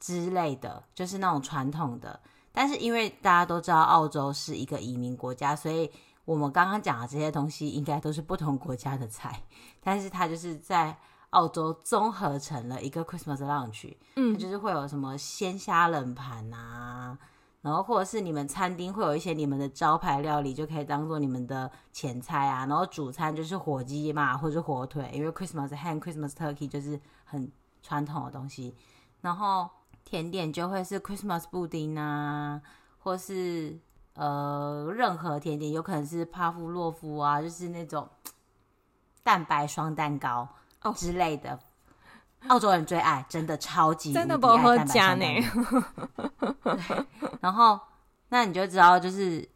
[0.00, 2.18] 之类的，就是那种传统的。
[2.50, 5.88] 但是因为大家都知道澳洲是一个移民国家，所以
[6.24, 9.40] 我们刚刚讲的这些东西应该都是不同国家的菜，
[9.80, 10.98] 但是它就是在。
[11.34, 17.18] 澳洲综合成了一个 Christmas lunch，嗯，它就是会有什么鲜虾冷盘啊，
[17.60, 27.50] 然后或者是你们餐厅会有一些你们的招牌料理，就可以当做你们的前菜啊，然后主餐就是火鸡嘛，或者是火腿，因为 Christmas ham、Christmas turkey 就是很
[27.82, 28.72] 传统的东西，
[29.20, 29.68] 然后
[30.04, 32.62] 甜点就会是 Christmas 布丁啊，
[32.98, 33.76] 或是
[34.14, 38.08] 呃任何甜点，有可能是帕夫洛夫啊，就是那种
[39.24, 40.48] 蛋白霜蛋糕。
[40.92, 41.58] 之类的，
[42.48, 45.24] 澳洲人最爱，真的超级真的不喝加呢。
[47.40, 47.80] 然后，
[48.28, 49.48] 那你就知道，就是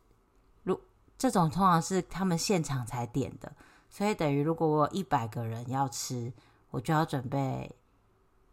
[0.62, 0.80] 如
[1.16, 3.52] 这种通常是他们现场才点的，
[3.90, 6.32] 所以等于如果我有一百个人要吃，
[6.70, 7.74] 我就要准备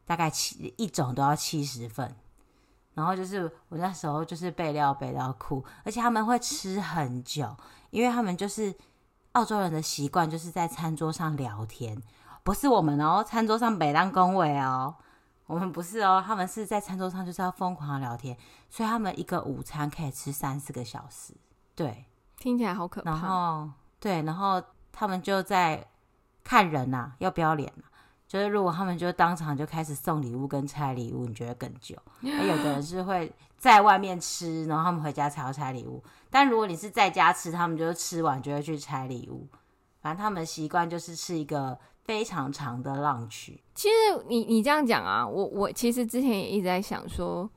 [0.06, 2.16] 大概七一种都要七十份。
[2.94, 7.56] 然后就是我那时候就是备料备到哭，而且他们会吃很久，
[7.90, 8.74] 因为他们就是
[9.34, 12.02] 澳洲人的习惯，就是在餐桌上聊天。
[12.46, 14.94] 不是我们哦，餐桌上北当恭维哦，
[15.48, 18.38] 我们不是哦，他们是在餐桌上就是要疯狂的聊天，
[18.70, 21.34] 所以他们一个午餐可以吃三四个小时，
[21.74, 22.06] 对，
[22.38, 23.10] 听起来好可怕。
[23.10, 23.68] 然后
[24.00, 25.88] 对，然后他们就在
[26.44, 27.90] 看人呐、啊，要不要脸啊？
[28.28, 31.96] 就是如果他们就当场就开始送礼物跟拆礼物，你觉得更久？
[32.22, 36.04] 而有的人是会在外面吃，然后他们回家才要拆礼物。
[36.30, 39.48] 但如果你是在家吃，他们就吃完就会去拆礼物。
[40.00, 41.76] 反正他们的习惯就是吃一个。
[42.06, 43.62] 非常长的浪曲。
[43.74, 43.94] 其实
[44.28, 47.50] 你你这样讲啊，我我其实之前也一直在想说，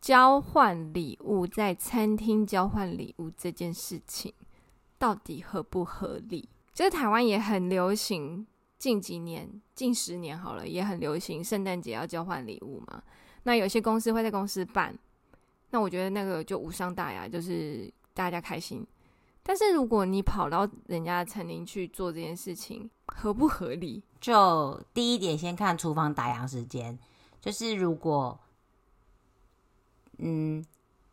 [0.00, 4.32] 交换礼物在餐厅交换礼物这件事情
[4.98, 6.48] 到底合不合理？
[6.72, 8.46] 就是台湾也很流行，
[8.78, 13.02] 近几年近十年好了，也很流行圣诞节要交换礼物嘛。
[13.42, 14.96] 那有些公司会在公司办，
[15.70, 18.86] 那我觉得那个就无伤大雅，就是大家开心。
[19.42, 24.04] 但是如果你跑到人家的餐厅去做这件事情，合不合理？
[24.20, 26.98] 就第一点，先看厨房打烊时间。
[27.40, 28.38] 就是如果，
[30.18, 30.64] 嗯，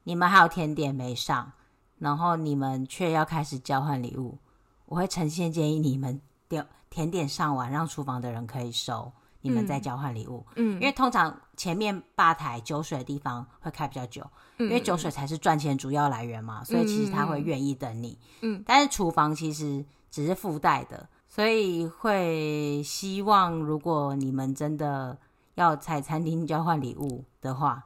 [0.04, 1.52] 你们还有甜点没上，
[1.98, 4.38] 然后你们却要开始交换礼物，
[4.86, 9.12] 我会诚心建议你们点甜点上完，让厨房的人可以收。
[9.42, 14.22] 你们在交换礼物，嗯，因为通常前面吧台酒水的地方会开比较久，
[14.58, 25.18] 嗯，因为酒水才是赚钱主要来源嘛，嗯，所以其实他会愿意等你，嗯，但是厨房其实只是附带的，所以会希望如果你们真的
[25.56, 27.86] 要在餐厅交换礼物的话，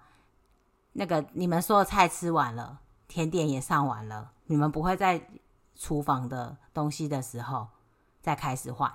[0.94, 5.30] 那个你们所有菜吃完了，甜点也上完了，你们不会在
[5.76, 7.68] 厨房的东西的时候
[8.22, 8.92] 再开始换，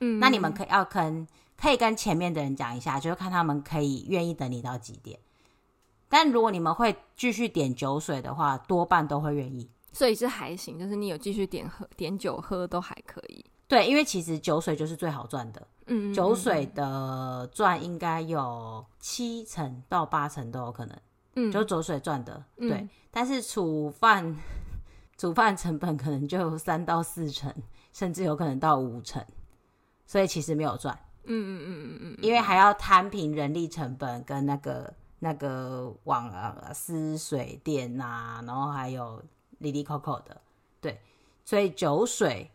[0.00, 1.26] 嗯，那你们可以要跟。
[1.62, 5.16] 可以跟前面的人讲一下，就是看他们可以愿意等你到几点。
[6.08, 9.70] 但如果你们会继续点酒水的话，多半都会愿意。
[9.92, 13.44] 所以是还行，就是你有继续点喝点酒喝都还可以。
[13.68, 15.60] 对，因为其实酒水就是最好赚的。
[15.86, 20.98] 嗯，嗯，嗯，酒水的赚应该有七成到八成都有可能。
[21.36, 22.72] 嗯，就酒水赚的，对。
[22.72, 24.36] 嗯、但是煮饭
[25.16, 27.54] 煮饭成本可能就三到四成，
[27.92, 29.24] 甚至有可能到五成，
[30.04, 30.98] 所以其实没有赚。
[31.24, 39.22] 嗯嗯嗯嗯嗯，因为还要摊平人力成本跟那个那个网啊、私水电呐、啊，然后还有
[39.58, 40.40] 里里扣扣的，
[40.80, 41.00] 对，
[41.44, 42.50] 所以酒水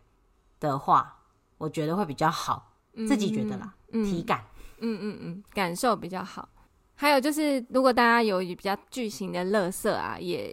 [0.60, 1.16] 的话，
[1.56, 4.44] 我觉得会比较好，嗯、自己觉得啦，嗯、体感，
[4.80, 6.48] 嗯嗯嗯，感受比较好。
[6.94, 10.52] 还有就是，如果大家有比较巨型的垃圾啊，也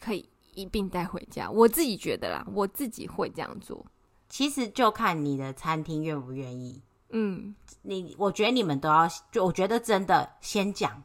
[0.00, 1.48] 可以一并带回家。
[1.50, 3.86] 我自己觉得啦，我自己会这样做。
[4.28, 6.82] 其实就看你的餐厅愿不愿意。
[7.16, 11.00] 嗯，你我觉得你们都要，就我觉得真的先讲，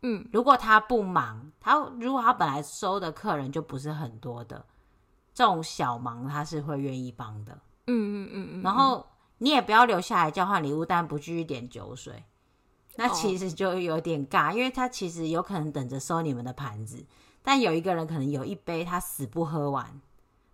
[0.00, 4.64] 嗯，如果他不忙，他如果他本来收的客人就不是很多的，
[5.34, 7.52] 这种小忙他是会愿意帮的，
[7.88, 12.24] 嗯嗯嗯嗯，然后你也不要留下来交换礼物，但不继续点酒水，
[12.96, 17.04] 那其实就有点尬，哦，因为他其实有可能等着收你们的盘子，
[17.42, 19.84] 但有一个人可能有一杯他死不喝完，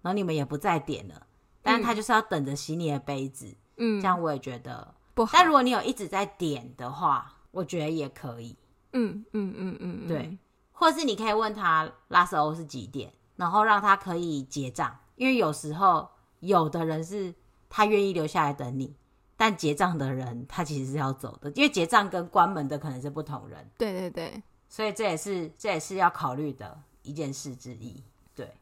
[0.02, 1.24] 然后你们也不再点了，
[1.62, 3.54] 但是他就是要等着洗你的杯子。
[3.78, 5.32] 嗯，这样我也觉得不好。
[5.32, 8.54] 但如果你有一直在点的话，我觉得也可以。
[8.92, 10.38] 嗯嗯嗯嗯，对。
[10.72, 14.94] 或者是你可以问他 last call 是几点，然后让他可以结账。
[15.14, 16.06] 因为有时候
[16.40, 17.34] 有的人是
[17.70, 18.94] 他愿意留下来等你，
[19.38, 23.70] 但结账的人他其实是要走的，因为结账跟关门的可能是不同人。
[23.78, 28.04] 对对对，所以这也是这也是要考虑的一件事之一。
[28.34, 28.52] 对，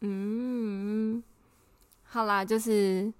[0.00, 1.20] 嗯，
[2.04, 3.12] 好啦，就是。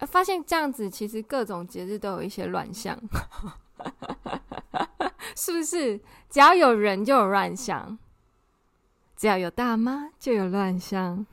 [0.00, 2.98] 发现这样子，其实各种节日都有一些乱象，
[5.36, 6.00] 是不是？
[6.28, 7.98] 只要有人就有乱象，
[9.16, 11.24] 只要有大妈就有乱象。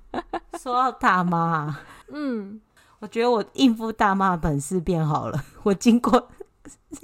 [0.60, 2.60] 说到大妈，嗯，
[3.00, 5.44] 我觉得我应付大妈的本事变好了。
[5.62, 6.30] 我经过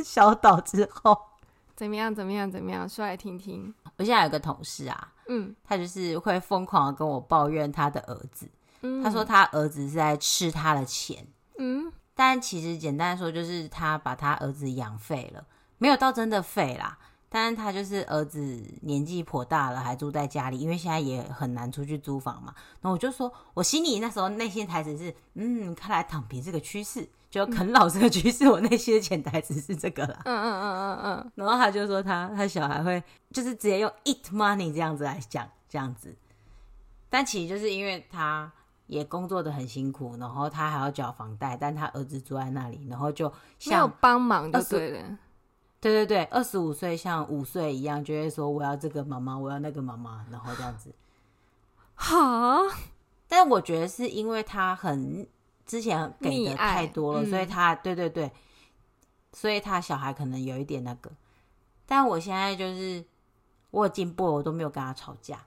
[0.04, 1.18] 小岛之后，
[1.74, 2.14] 怎么样？
[2.14, 2.50] 怎么样？
[2.50, 2.88] 怎么样？
[2.88, 3.74] 说来听听。
[3.96, 8.48] 我现在有个同事啊，嗯，他就是会疯狂的跟我抱怨他的儿子。
[8.82, 11.26] 嗯、他说他儿子是在吃他的钱，
[11.58, 15.44] 嗯，但其实简单说就是他把他儿子养废了，
[15.78, 16.98] 没有到真的废啦。
[17.32, 22.52] 但是他就是儿子年纪颇大了，还住在家里，因为现在也很难出去租房嘛。
[22.80, 30.22] 然后我就说，我心里那时候内心台词是，嗯，看来躺平这个趋势，就啃老这个趋势，我内心的潜台词是这个啦。
[30.24, 31.30] 嗯嗯嗯嗯嗯。
[31.36, 33.00] 然后他就说他他小孩会
[33.32, 36.12] 就是直接用 eat money 这样子来讲这样子，
[37.08, 38.50] 但其实就是因为他。
[38.90, 45.18] 也工作的很辛苦，然后他还要缴房贷，但他儿子住在那里，然后就像没有帮忙就对了。
[45.80, 50.92] 对对对，二十五岁像五岁一样，就会说我要这个妈妈，我要那个妈妈，然后这样子。
[51.94, 52.16] 好，
[53.28, 55.24] 但我觉得是因为他很
[55.64, 58.30] 之前给的太多了，所以他对对对，
[59.32, 61.12] 所以他小孩可能有一点那个。
[61.86, 63.04] 但我现在就是
[63.70, 65.38] 我有进步了，我都没有跟他吵架。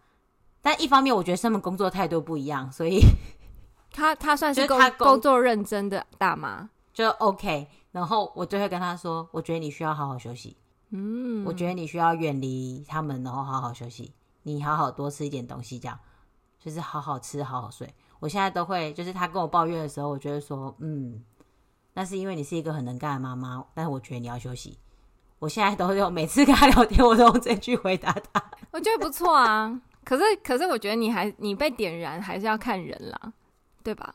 [0.63, 3.01] 但一方面，我觉得他们工作态度不一样，所以
[3.93, 7.67] 他他算是工他工作认真的大妈，就 OK。
[7.91, 10.57] 然后我就会跟他说：“我觉得你需要好好休息，
[10.89, 14.11] 嗯，我觉得你需要远离他们，然后好好休息。
[14.41, 15.99] 你好好多吃一点东西，这样
[16.59, 21.21] 就是好好吃，好好睡。”我现在都会，就是他跟我抱怨的时候，我觉得说：“嗯，
[21.93, 24.79] 那是因为你是一个很能干的妈妈，但是我觉得你要休息。”
[25.37, 28.43] 我现在都用每次跟他聊天，我都用这句回答他。
[28.71, 29.81] 我觉得不错啊。
[30.05, 33.33] 可是，可是，我觉得你还你被点燃，还是要看人啦，
[33.83, 34.13] 对吧？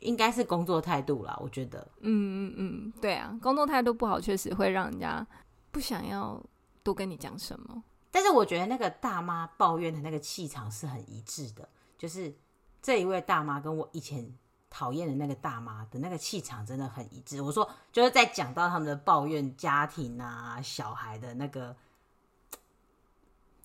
[0.00, 1.80] 应该是工作态度啦，我觉得。
[2.00, 5.26] 嗯嗯嗯，对啊，工作态度不好，确实会让人家
[5.70, 6.40] 不想要
[6.82, 7.82] 多跟你讲什么。
[8.10, 12.32] 但是，我觉得那个大妈抱怨的那个气场是很一致的，就是
[12.80, 14.32] 这一位大妈跟我以前
[14.70, 17.42] 讨厌的那个大妈的那个气场真的很一致。
[17.42, 21.76] 我说，就是在讲到他们的抱怨家庭啊、小孩的那个。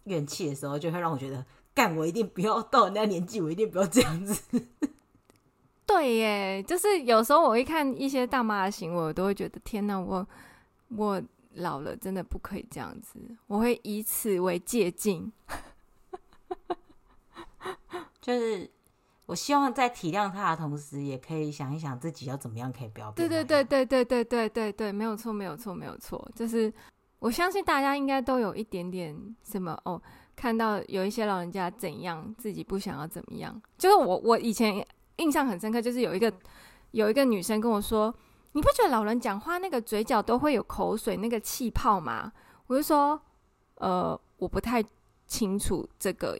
[0.05, 4.41] 怨气的时候，就会让我觉得，干我一定不要到人家年纪，我一定不要这样子。
[5.85, 10.25] 对耶，就是有时候我会看一些大妈的行为，我都会觉得天哪，我
[10.95, 11.21] 我
[11.55, 15.31] 老了真的不可以这样子，我会以此为借鉴。
[18.21, 18.69] 就是
[19.25, 23.27] 我希望在体谅他的同时，也可以想一想自己要怎么样可以不要变。
[23.27, 26.73] 对对对对对对对对对，没有错没有错没有错，就是
[27.23, 29.99] 我相信大家应该都有一点点什么哦。
[30.35, 33.61] 看到有一些老人家怎样，自己不想要怎么样。
[33.77, 36.31] 就是我，我以前印象很深刻，就是有一个
[36.91, 38.13] 有一个女生跟我说
[38.51, 42.29] ：“你不觉得老人讲话那个嘴角都会有口水，那个气泡吗？”
[42.67, 43.17] 我就说
[43.79, 44.83] ：“呃，我不太
[45.25, 46.37] 清楚这个，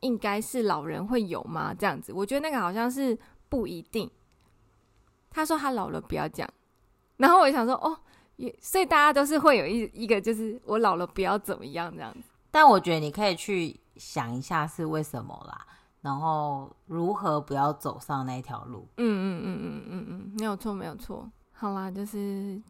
[0.00, 1.72] 应该是老人会有吗？
[1.72, 4.10] 这样子，我觉得那个好像是不一定。”
[5.30, 6.46] 她说：“她老了不要讲。”
[7.16, 7.98] 然后我就想说：“哦，
[8.40, 15.66] 也所以大家都是会有一一个，就是我老了不要怎么样这样子。”但我觉得你可以去想一下是为什么啦，
[16.00, 18.88] 然后如何不要走上那条路。
[18.96, 21.30] 嗯嗯嗯嗯嗯嗯，没有错没有错。
[21.52, 22.60] 好啦，就是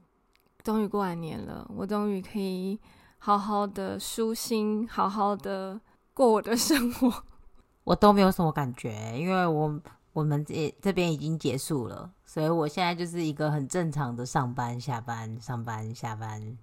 [0.63, 2.79] 终于过完年了，我终于可以
[3.19, 5.81] 好好的舒心，好好的
[6.13, 7.23] 过我的生活。
[7.85, 9.81] 我都没有什么感觉，因为我
[10.13, 16.59] 我们这这边已经结束了，所以我现在就是一个很正常的上班、下班、上班、下班。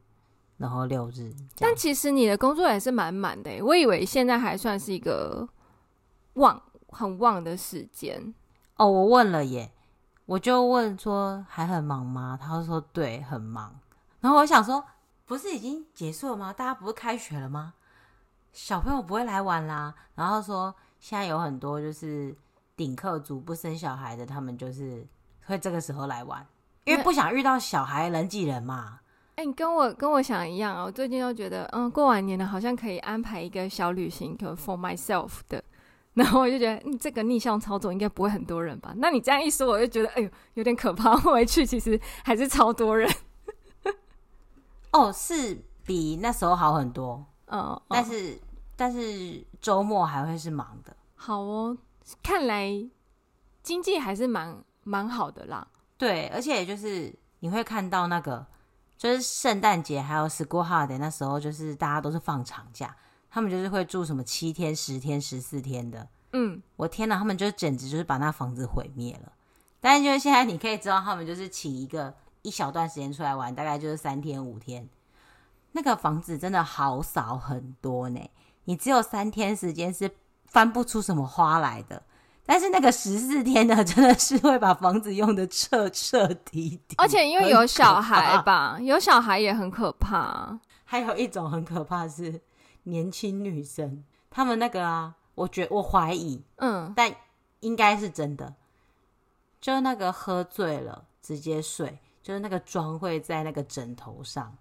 [0.60, 3.62] 然后六日，但其实你的工作也是蛮满的。
[3.62, 5.48] 我以为现在还算是一个
[6.34, 8.34] 旺很旺的时间
[8.78, 8.90] 哦。
[8.90, 9.72] 我问了耶，
[10.26, 12.36] 我就问说还很忙吗？
[12.42, 13.80] 他说对，很忙。
[14.20, 14.84] 然后我想说，
[15.28, 16.52] 不是已经结束了吗？
[16.52, 17.76] 大家不是开学了吗？
[18.52, 19.94] 小朋友不会来玩啦。
[20.16, 22.36] 然后说现在有很多就是
[22.78, 25.06] 顶客族不生小孩的，他们就是
[25.48, 26.46] 会这个时候来玩，
[26.86, 29.00] 因为不想遇到小孩人挤人嘛。
[29.36, 30.86] 哎、欸，你跟我跟我想一样哦。
[30.86, 35.64] 我最近都觉得，嗯，过完年了，好像可以安排一个小旅行，可 for myself 的。
[36.14, 38.94] 然后我就觉得，嗯，这个逆向操作应该不会很多人吧？
[38.98, 41.16] 那你这样一说，我就觉得，哎呦，有点可怕。
[41.22, 43.08] 回去其实还是超多人。
[44.94, 47.24] 哦，是比那时候好很多。
[47.46, 48.40] 嗯、哦，但是、哦、
[48.76, 50.96] 但是周末还会是忙的。
[51.16, 51.78] 好哦，
[52.24, 52.72] 看来
[53.64, 55.68] 经济还是蛮蛮好的啦。
[55.98, 58.46] 对，而且就是你会看到那个。
[58.98, 62.98] 就是圣诞节还有 School Holiday 那时候，就是大家都是放长假，
[63.30, 66.10] 他们就是会住什么七天、十天、十四天的。
[66.34, 69.32] 嗯，我天哪，他们就简直就是把那房子毁灭了。
[69.80, 74.90] 但是就是现在你可以知道，他们就是请一个一小段时间出来玩，大概就是三天五天。
[75.74, 78.20] 那个房子真的好少很多呢，
[78.64, 80.10] 你只有三天时间是
[80.48, 82.02] 翻不出什么花来的。
[82.50, 90.58] 但是那个十四天的真的是会把房子用的彻彻底底，而且因为有小孩吧， 有小孩也很可怕。
[90.86, 92.40] 还有一种很可怕是
[92.84, 97.14] 年轻女生，他们那个啊，我觉我怀疑，嗯，但
[97.60, 98.56] 应该是真的，
[99.60, 104.56] 就是那个喝醉了直接睡，就是那个妆会在那个枕头上，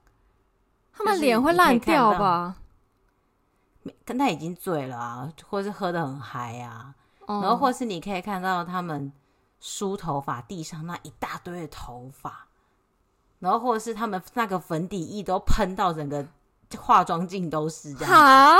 [0.92, 2.56] 他们脸会烂掉吧？
[4.04, 6.94] 跟他已经醉了啊，或是喝得很嗨啊。
[7.28, 9.12] 然后，或是你可以看到他们
[9.58, 12.46] 梳头发，地上那一大堆的头发，
[13.40, 16.24] 然后或者是他们那个粉底液都喷到整个
[16.78, 18.56] 化妆镜都是这样，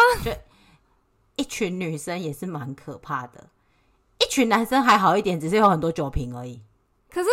[1.37, 3.49] 一群女生也是蛮可怕的，
[4.19, 6.61] 一群男生还好一点，只是有很多酒瓶而已。
[7.09, 7.29] 可是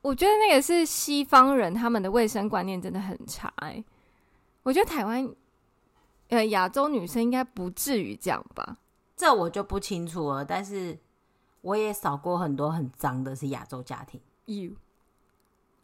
[0.00, 3.84] 我觉得那个是西方人，他们的卫生观念真的很差欸。
[4.62, 5.28] 我觉得台湾
[6.32, 8.78] 呃亚洲女生应该不至于这样吧。
[9.14, 10.98] 这我就不清楚了，但是
[11.60, 14.18] 我也扫过很多很脏的，是亚洲家庭。
[14.46, 14.72] You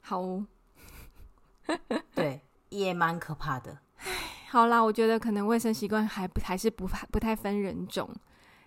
[0.01, 0.47] 好哦，
[2.15, 3.79] 对，也蛮可怕的。
[4.49, 8.09] 好啦，我觉得可能卫生习惯还不还是不不太分人种，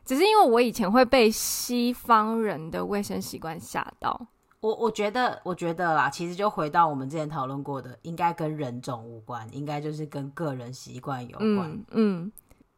[0.05, 4.27] 只是因为我以前会被西方人的卫生习惯吓到。
[4.61, 11.69] 我我觉得，我觉得啦，其实就回到我们之前讨论过的，应该跟人种无关，应该就是跟个人习惯有关。
[11.69, 11.83] 嗯。
[11.89, 12.31] 嗯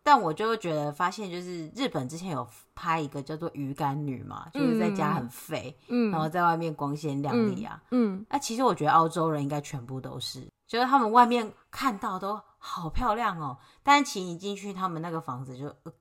[0.05, 15.93] 但我就觉得发现，就是日本之前有拍一个叫做鱼干女嘛，嗯、就是在家很肥，嗯，然后在外面光鲜亮丽啊，嗯，那、啊、其实我觉得澳洲人应该全部都是，就是他们外面看到都好漂亮哦，但是其实你进去他们那个房子就，呃、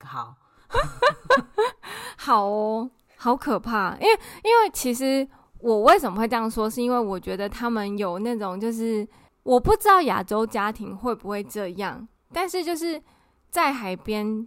[0.00, 0.34] 好，
[2.16, 4.12] 好哦，好可怕，因为
[4.44, 5.26] 因为其实
[5.58, 9.06] 我为什么会这样说，是因为我觉得他们有那种就是
[9.42, 13.02] 我不知道亚洲家庭会不会这样，但是就是。
[13.48, 14.46] 在海边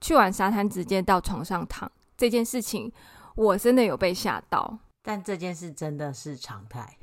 [0.00, 2.92] 去玩沙滩，直接到床上躺这件事情，
[3.34, 4.78] 我真的有被吓到。
[5.02, 6.96] 但这件事真的是常态，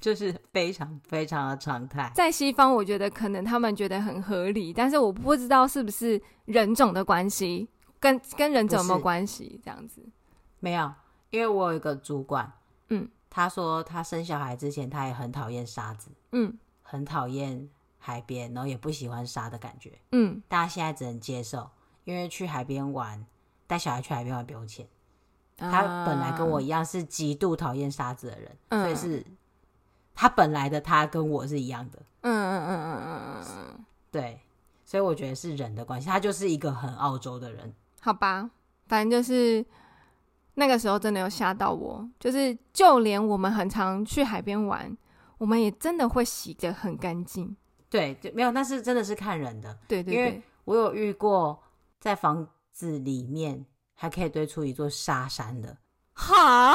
[0.00, 2.12] 就是非常非常的常态。
[2.14, 7.66] 在西方，我觉得可能他们觉得很合理，但是我不知道是不是人种的关系，
[7.98, 9.58] 跟跟人种有没有关系？
[9.64, 10.02] 这样子
[10.62, 10.92] 没有，
[11.30, 12.52] 因为我有一个主管，
[12.88, 21.68] 嗯，他说他生小孩之前他也很讨厌沙子，嗯，很讨厌海边，然后也不喜欢沙的感觉，嗯，大家现在只能接受，
[22.04, 23.26] 因为去海边玩，
[23.66, 24.86] 带小孩去海边玩不用钱。
[25.56, 29.26] 他本来跟我一样是极度讨厌沙子的人，嗯、所以是
[30.14, 32.02] 他本来的他跟我是一样的。
[32.20, 34.40] 嗯嗯嗯嗯嗯嗯，对，
[34.84, 37.74] 所以我觉得是人的关系，他就是一个很澳洲的人。
[38.00, 38.50] 好吧，
[38.86, 39.64] 反正就是
[40.54, 44.96] 那个时候真的有吓到我，就是就连我们很常去海边玩，
[45.38, 47.56] 我们也真的会洗得很干净。
[47.88, 49.78] 对，就没有，那是真的是看人的。
[49.88, 51.62] 对对对，因为我有遇过
[52.00, 53.64] 在房子里面。
[53.94, 55.76] 还可以堆出一座沙山的，
[56.14, 56.74] 哈，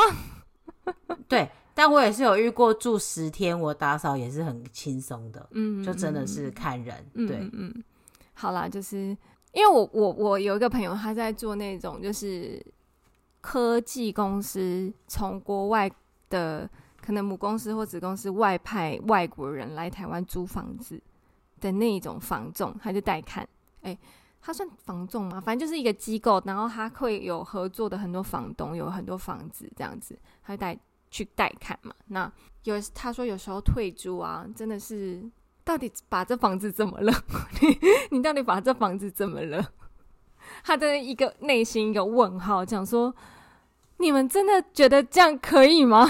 [1.28, 7.84] 对，但我也是有遇过住十天，我打扫也是很轻松的，嗯，就真的是看人，嗯、对，嗯，嗯，
[8.34, 8.98] 好啦，就是
[9.52, 12.66] 因为我我我有一个朋友，他在做那种就是
[13.48, 15.90] 科技公司从国外
[16.30, 16.70] 的
[17.00, 21.02] 可能母公司或子公司外派外国人来台湾租房子
[21.62, 23.48] 的那一种房仲，他就带看，
[23.84, 23.98] 哎、
[24.42, 25.40] 他算房仲吗？
[25.40, 30.78] 反正就是一个机构，然后他会有合作的很多房东，有很多房子这样子，他就带
[31.10, 31.96] 去带看嘛。
[32.08, 32.30] 那
[32.66, 35.24] 有他说有时候退租啊，真的是
[35.64, 37.14] 到底把这房子怎么了？
[37.62, 37.80] 你
[38.18, 39.72] 你到底把这房子怎么了？
[40.66, 43.16] 他的一个内心一个问号，讲说
[43.98, 46.08] 你们真的觉得这样可以吗？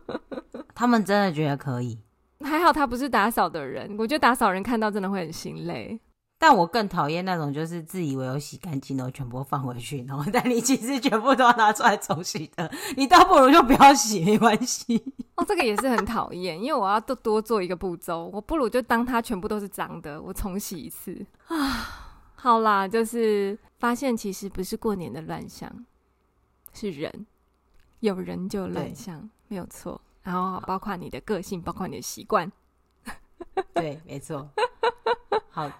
[0.74, 1.98] 他们真的觉得可以？
[2.42, 6.00] 还好他不是打扫的人，我觉得打扫人看到真的会很心累。
[6.38, 15.04] 但我更讨厌那种，就是自以为有洗干净，然后全部放回去，然后但你其实全部都要拿出来重洗的，你倒不如就不要洗，没关系。
[15.36, 22.06] 哦，这个也是很讨厌，因为我要多多做一个步骤，我不如就当它全部都是脏的，我重洗一次啊。
[22.36, 25.70] 好啦，就是发现其实不是过年的乱象，
[26.72, 27.26] 是人，
[28.00, 30.00] 有人就乱象，没有错。
[30.22, 32.50] 然后包括你的个性，包括你的习惯，
[33.74, 34.50] 对，没错。
[35.50, 35.70] 好。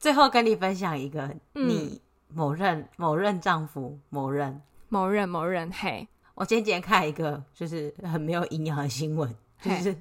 [0.00, 10.00] 最后跟你分享一个，你某任、嗯、某任丈夫某任某任某任嘿，我前几天看一个就是很没有营养的新闻，就是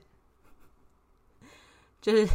[1.99, 2.27] 就是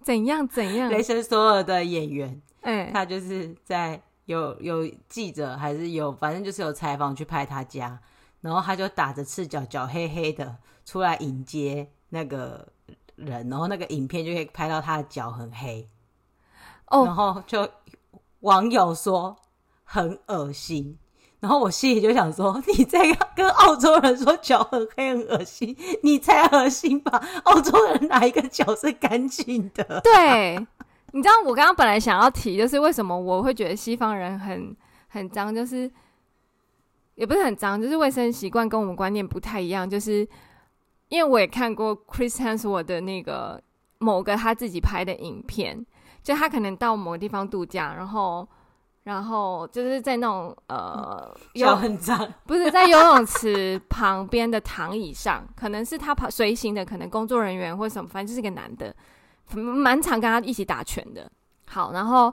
[0.00, 8.00] 怎样怎样，雷神索尔的演员，哎、欸，他就是在有有记者还是有，反正就是有采访去拍他家，
[8.40, 12.68] 然后他就打着赤脚，脚黑黑的出来迎接那个
[13.16, 15.88] 人，然后那个影片就可以拍到他的脚很黑。
[16.86, 17.06] Oh.
[17.06, 17.68] 然后就
[18.40, 19.36] 网友说
[19.84, 20.98] 很恶心，
[21.40, 23.00] 然后我心里就想说，你在
[23.34, 27.22] 跟澳洲人说脚很黑很恶心，你才恶心吧？
[27.44, 30.00] 澳洲人哪一个脚是干净的？
[30.04, 30.66] 对，
[31.14, 34.76] 你知道我刚刚本来想要提，就是为什么我会觉得西方人很
[35.08, 35.90] 很脏，就是
[37.14, 40.28] 也不是很脏，就是卫生习惯跟我们观念不太一样，就是
[41.08, 43.62] 因为我也看过 Chris Hemsworth 的那个
[43.98, 45.86] 某个他自己拍的影片。
[46.24, 48.48] 就他可能到某个地方度假，然后，
[49.02, 58.96] 然后就是在那种呃，有很脏，不是在游泳池旁边的躺椅上，可能是他跑随行的，可能工作人员或什么，反正就是个男的，
[59.52, 61.30] 蛮常跟他一起打拳的。
[61.66, 62.32] 好，然后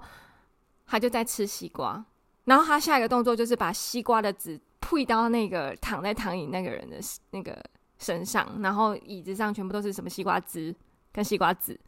[0.86, 2.04] 他就在吃西瓜，
[2.46, 6.98] 然后他下一个动作就是把西瓜的籽吐到那个躺在躺椅那个人的
[7.32, 7.58] 那个
[7.98, 10.76] 身上，然后椅子上全部都是什么西瓜汁
[11.12, 11.80] 跟西瓜籽。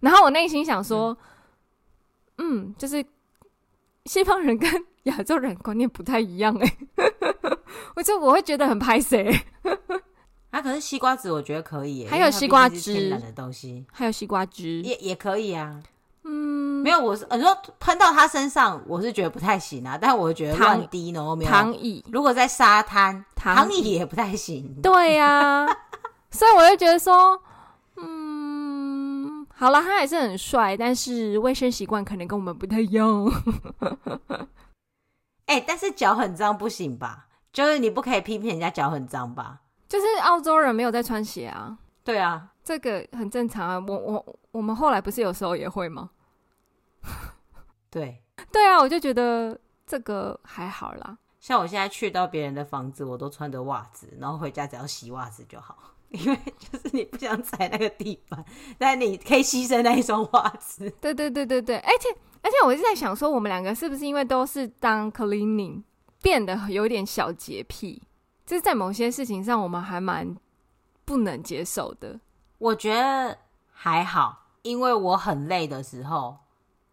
[0.00, 1.16] 然后我内心想说，
[2.36, 3.04] 嗯，嗯，就是
[4.04, 4.70] 西方人跟
[5.04, 6.76] 亚洲人观念不太一样哎，
[7.96, 9.30] 我就我会觉得很拍谢。
[10.54, 15.82] 啊，可是西瓜籽我觉得可以，还有西瓜汁的东西，还有西瓜汁也也可以啊。
[16.22, 19.98] 嗯，没有，我是你说喷到他身上，我是觉得不太行啊。
[20.00, 24.76] 但我觉得乱滴呢，没有躺椅，如果在沙滩躺椅也不太行。
[24.80, 25.26] 对呀、
[25.66, 25.76] 啊，
[26.30, 27.42] 所以我就觉得说，
[27.96, 29.44] 嗯。
[29.56, 33.24] 好了，他还是很帅，但是卫生习惯可能跟我们不太一样。
[35.46, 37.26] 哎、欸，但是脚很脏不行吧？
[37.52, 39.62] 就是你不可以批评人家脚很脏吧？
[39.94, 41.78] 就是澳洲人没有在穿鞋啊。
[42.02, 43.84] 对啊，这个很正常啊。
[43.86, 46.10] 我我我们后来不是有时候也会吗？
[47.88, 48.20] 对
[48.50, 51.16] 对啊，我就觉得这个还好啦。
[51.38, 55.76] 像我现在去到别人的房子，我都穿着袜子，然后回家只要洗袜子就好。
[56.10, 58.44] 因为就是你不想踩那个地板，
[58.76, 60.90] 但你可以牺牲那一双袜子。
[61.00, 62.08] 对对对对对，而且
[62.42, 65.82] 而且我一直在想说，我们两个是不是因为都是当 cleaning
[66.20, 68.02] 变得有点小洁癖，
[68.46, 70.36] 就是在某些事情上我们还蛮
[71.04, 72.18] 不能接受的。
[72.58, 73.38] 我觉得
[73.70, 76.36] 还好，因为我很累的时候，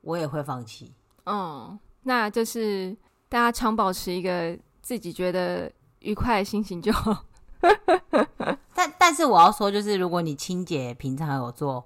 [0.01, 0.93] 我也会放弃。
[1.25, 2.95] 嗯，那就是
[3.29, 4.57] 大家常保持一个。
[4.83, 7.25] 自己觉得愉快的心情就 好。
[8.73, 11.85] 但但是我要说，就是如果你清洁平常有做，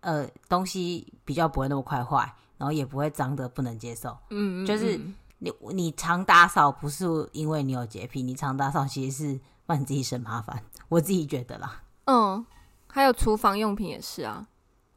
[0.00, 4.10] 呃，东西比较不会那么快坏，然后也不会脏的不能接受。
[4.30, 5.00] 嗯，嗯，嗯，就是
[5.44, 10.62] 你你常打扫不是因为你有洁癖，你常打扫其实是帮你自己省麻烦。
[10.88, 11.82] 我自己觉得啦。
[12.06, 12.44] 嗯，
[12.86, 14.46] 还有厨房用品也是啊。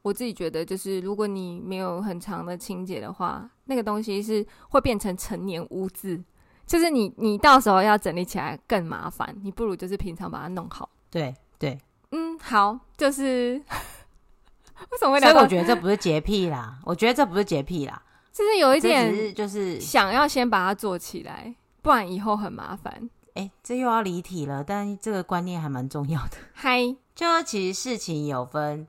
[0.04, 6.24] 我自己觉得，就是如果你没有很长的清洁的话，那个东西是会变成陈年污渍。
[6.66, 10.90] 就是你，你到时候要整理起来更麻烦，你不如就是平常把它弄好。
[11.10, 11.78] 对对，
[12.12, 13.62] 嗯，好，就是
[14.92, 15.20] 为什么会？
[15.20, 18.02] 所以我觉得这不是洁癖啦，我觉得这不是洁癖啦，
[18.38, 23.10] 就是有一点，就是想要先把它做起来，不然以后很麻烦。
[23.34, 26.38] 哎、欸，这又要离题了，但这个观念还蛮重要的。
[26.54, 28.88] 嗨，就其实事情有分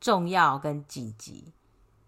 [0.00, 1.52] 重要跟紧急，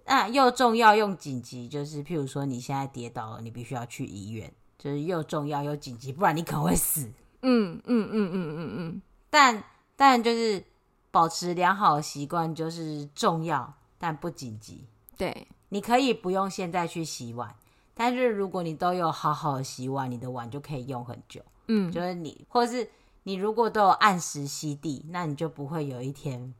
[0.05, 4.53] 那又重要又紧急，就是譬如说你现在跌倒了，你必须要去医院。
[4.79, 7.11] 就是又重要又紧急，不然你可能会死。
[7.43, 9.03] 嗯嗯嗯嗯嗯嗯。
[9.31, 9.65] 但
[9.97, 10.63] 但就是
[11.11, 14.85] 保持良好的习惯，就是重要但不紧急。
[15.17, 17.55] 对，你可以不用现在去洗碗，
[17.95, 21.41] 但是如果你都有好好洗碗，你的碗就可以用很久。
[21.69, 22.89] 嗯，就是你，或是
[23.25, 26.55] 你如果都有按时吸地，那你就不会有一天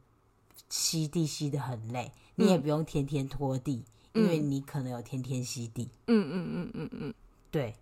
[0.69, 2.11] 吸地吸的很累。
[2.35, 3.83] 嗯，你也不用天天拖地，
[4.13, 5.89] 嗯，因为你可能有天天吸地。
[6.07, 7.13] 嗯嗯嗯嗯嗯，
[7.51, 7.75] 对。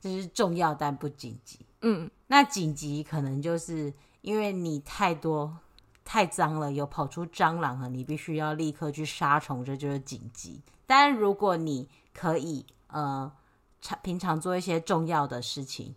[0.00, 5.56] 就是重要但不紧急，嗯，那紧急可能就是因为你太多
[6.04, 10.62] 太脏了，有跑出蟑螂了，你必须要立刻去杀虫，这就是紧急。
[10.86, 13.30] 但如果你可以呃，
[14.02, 15.94] 平常做一些重要的事情，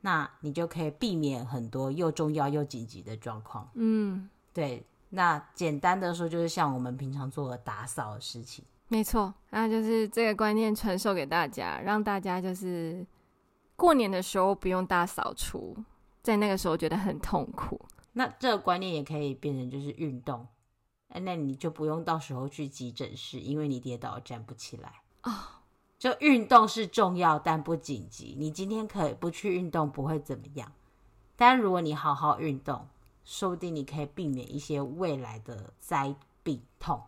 [0.00, 3.68] 那你就可以避免很多又重要又紧急的状况。
[3.74, 4.84] 嗯，对。
[5.10, 9.32] 那简单的说，就是像我们平常做的打扫的事情，没错。
[9.50, 13.06] 那就是这个观念传授给大家，让大家就是。
[13.78, 15.76] 过年的时候不用大扫除，
[16.22, 17.78] 在那个时候觉得很痛苦。
[18.18, 20.46] 那这个观念也可以变成就是运动，
[21.08, 24.90] 那你就不用到时候去急诊室，因为你跌倒站不起来
[25.24, 25.30] 哦。
[25.98, 30.72] 就运动是重要但不紧急，你今天可以不去运动不会怎么样，
[31.36, 32.88] 但如果你好好运动，
[33.22, 36.98] 说不定你可以避免一些未来的灾病痛。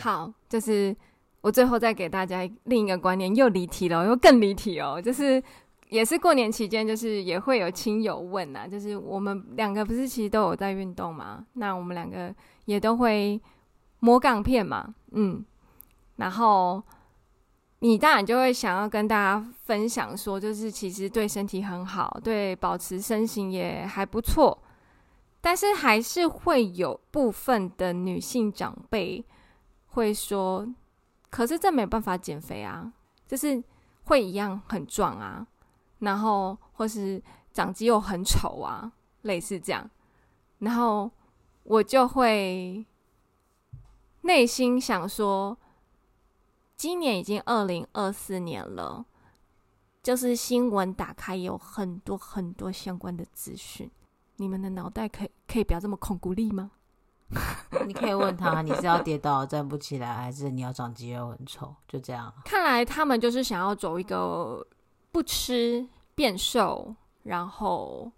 [0.00, 0.96] 好，就是
[1.42, 5.40] 我最后再给大家另一个观念，又离题了，又更离题哦，就是。
[5.88, 11.46] 也是过年期间，就是也会有亲友问呐，就是我们两个不是其实都有在运动嘛？
[11.54, 12.34] 那我们两个
[12.64, 13.40] 也都会
[14.00, 15.44] 摸杠片嘛，嗯，
[16.16, 16.82] 然后
[17.78, 24.58] 你当然就会想要跟大家分享说，就是其实对身体很好，对保持身形也还不错，
[25.40, 29.24] 但是还是会有部分的女性长辈
[29.88, 30.66] 会说，
[31.30, 32.92] 可是这没办法减肥啊，
[33.28, 33.62] 就是
[34.04, 35.46] 会一样很壮啊。
[36.00, 37.22] 然后或是
[37.52, 38.92] 长肌肉很丑啊，
[39.22, 39.88] 类似这样，
[40.58, 41.10] 然后
[41.62, 42.84] 我就会
[44.20, 45.56] 内心想说，
[46.76, 49.06] 今年已经二零二四年了，
[50.02, 53.90] 就是新闻打开有很多很多相关的资讯，
[54.36, 56.72] 你们的脑袋可以可以不要这么恐孤立吗？
[57.86, 61.74] 你可以问他，你是要跌倒站不起来，还是你要长肌肉很丑？
[61.88, 62.32] 就这样。
[62.44, 64.64] 看来他们就是想要走一个。
[65.16, 68.12] 不吃变瘦，然后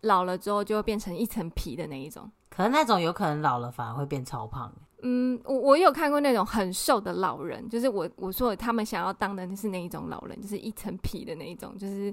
[0.00, 2.28] 老了之后就会变成一层皮的那一种。
[2.50, 4.74] 可是那种有可能老了反而会变超胖。
[5.02, 12.12] 嗯，我我有看过那种很瘦的老人，就是我我说他们想要当的是那一种老人，就是一层皮的那一种，就是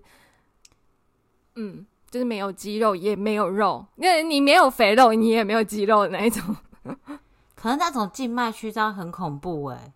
[1.56, 6.56] 嗯，就是没有肌肉也没有肉，因为你没有肥肉，你也没有肌肉的那一种。
[7.56, 9.92] 可能那种静脉曲张很恐怖哎，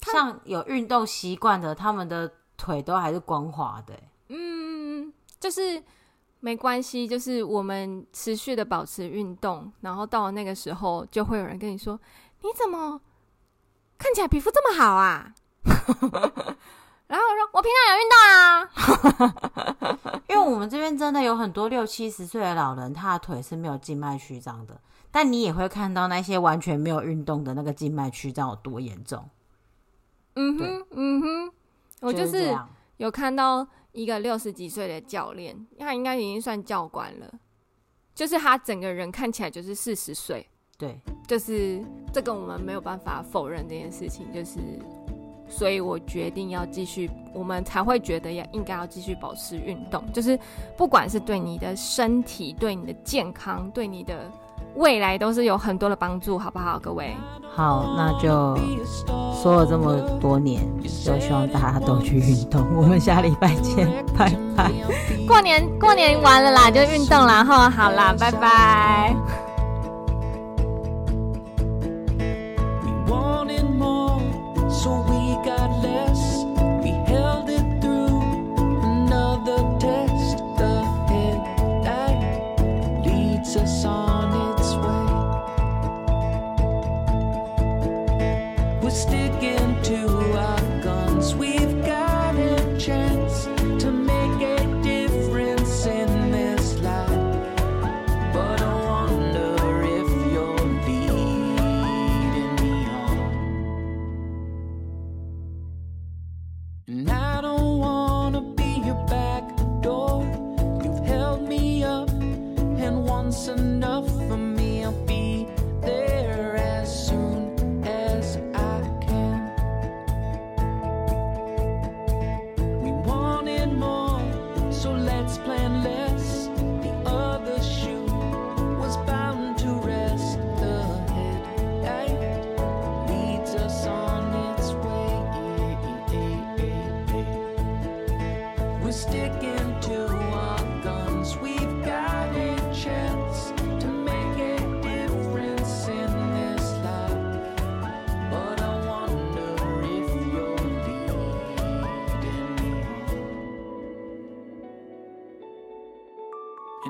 [0.00, 2.32] 像有运动习惯的，他们的。
[2.56, 3.94] 腿都还是光滑的。
[3.94, 5.82] 欸，嗯，就是
[6.40, 11.98] 没关系，就是我们持续的保持运动，然后到了那个时候，就会有人跟你说
[12.42, 13.00] ：“你怎么
[13.98, 15.34] 看起来皮肤这么好啊？”
[17.06, 20.20] 然后我说：“我平常有运动啊。
[20.28, 24.80] ”因为我们这边真的有很多六七十岁的老人，他的腿是没有静脉曲张的，
[25.10, 29.28] 但你也会看到那些完全没有运动的那个静脉曲张有多严重。
[30.34, 31.52] 嗯哼，嗯哼。
[32.04, 32.56] 我就是
[32.98, 37.32] 有看到一个六十几岁的教练，他应该已经算教官了，
[38.14, 40.46] 就是他整个人看起来就是四十岁。
[40.76, 41.82] 对，就是
[42.12, 44.58] 这个我们没有办法否认这件事情，就是
[45.48, 50.38] 所以我决定要继续，我们才会觉得要应该要继续保持运动，就是
[50.76, 54.30] 不管是对你的身体、对你的健康、对你的
[54.74, 57.16] 未来都是有很多的帮助，好不好，各位？
[57.54, 58.58] 好，那就
[59.40, 62.66] 说了这么多年，就希望大家都去运动。
[62.76, 64.70] 我们下礼拜见，拜拜。
[65.28, 69.43] 过年过年完了啦，就运动啦，哈，好啦，拜拜。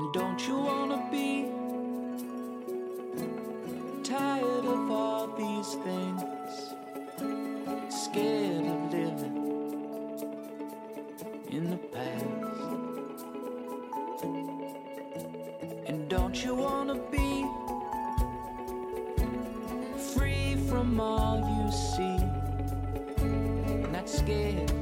[0.04, 1.46] And don't you wanna be
[4.02, 6.22] tired of all these things?
[7.88, 9.36] Scared of living
[11.48, 12.26] in the past.
[15.86, 17.46] And don't you wanna be
[20.12, 22.18] free from all you see?
[23.90, 24.73] Not scared.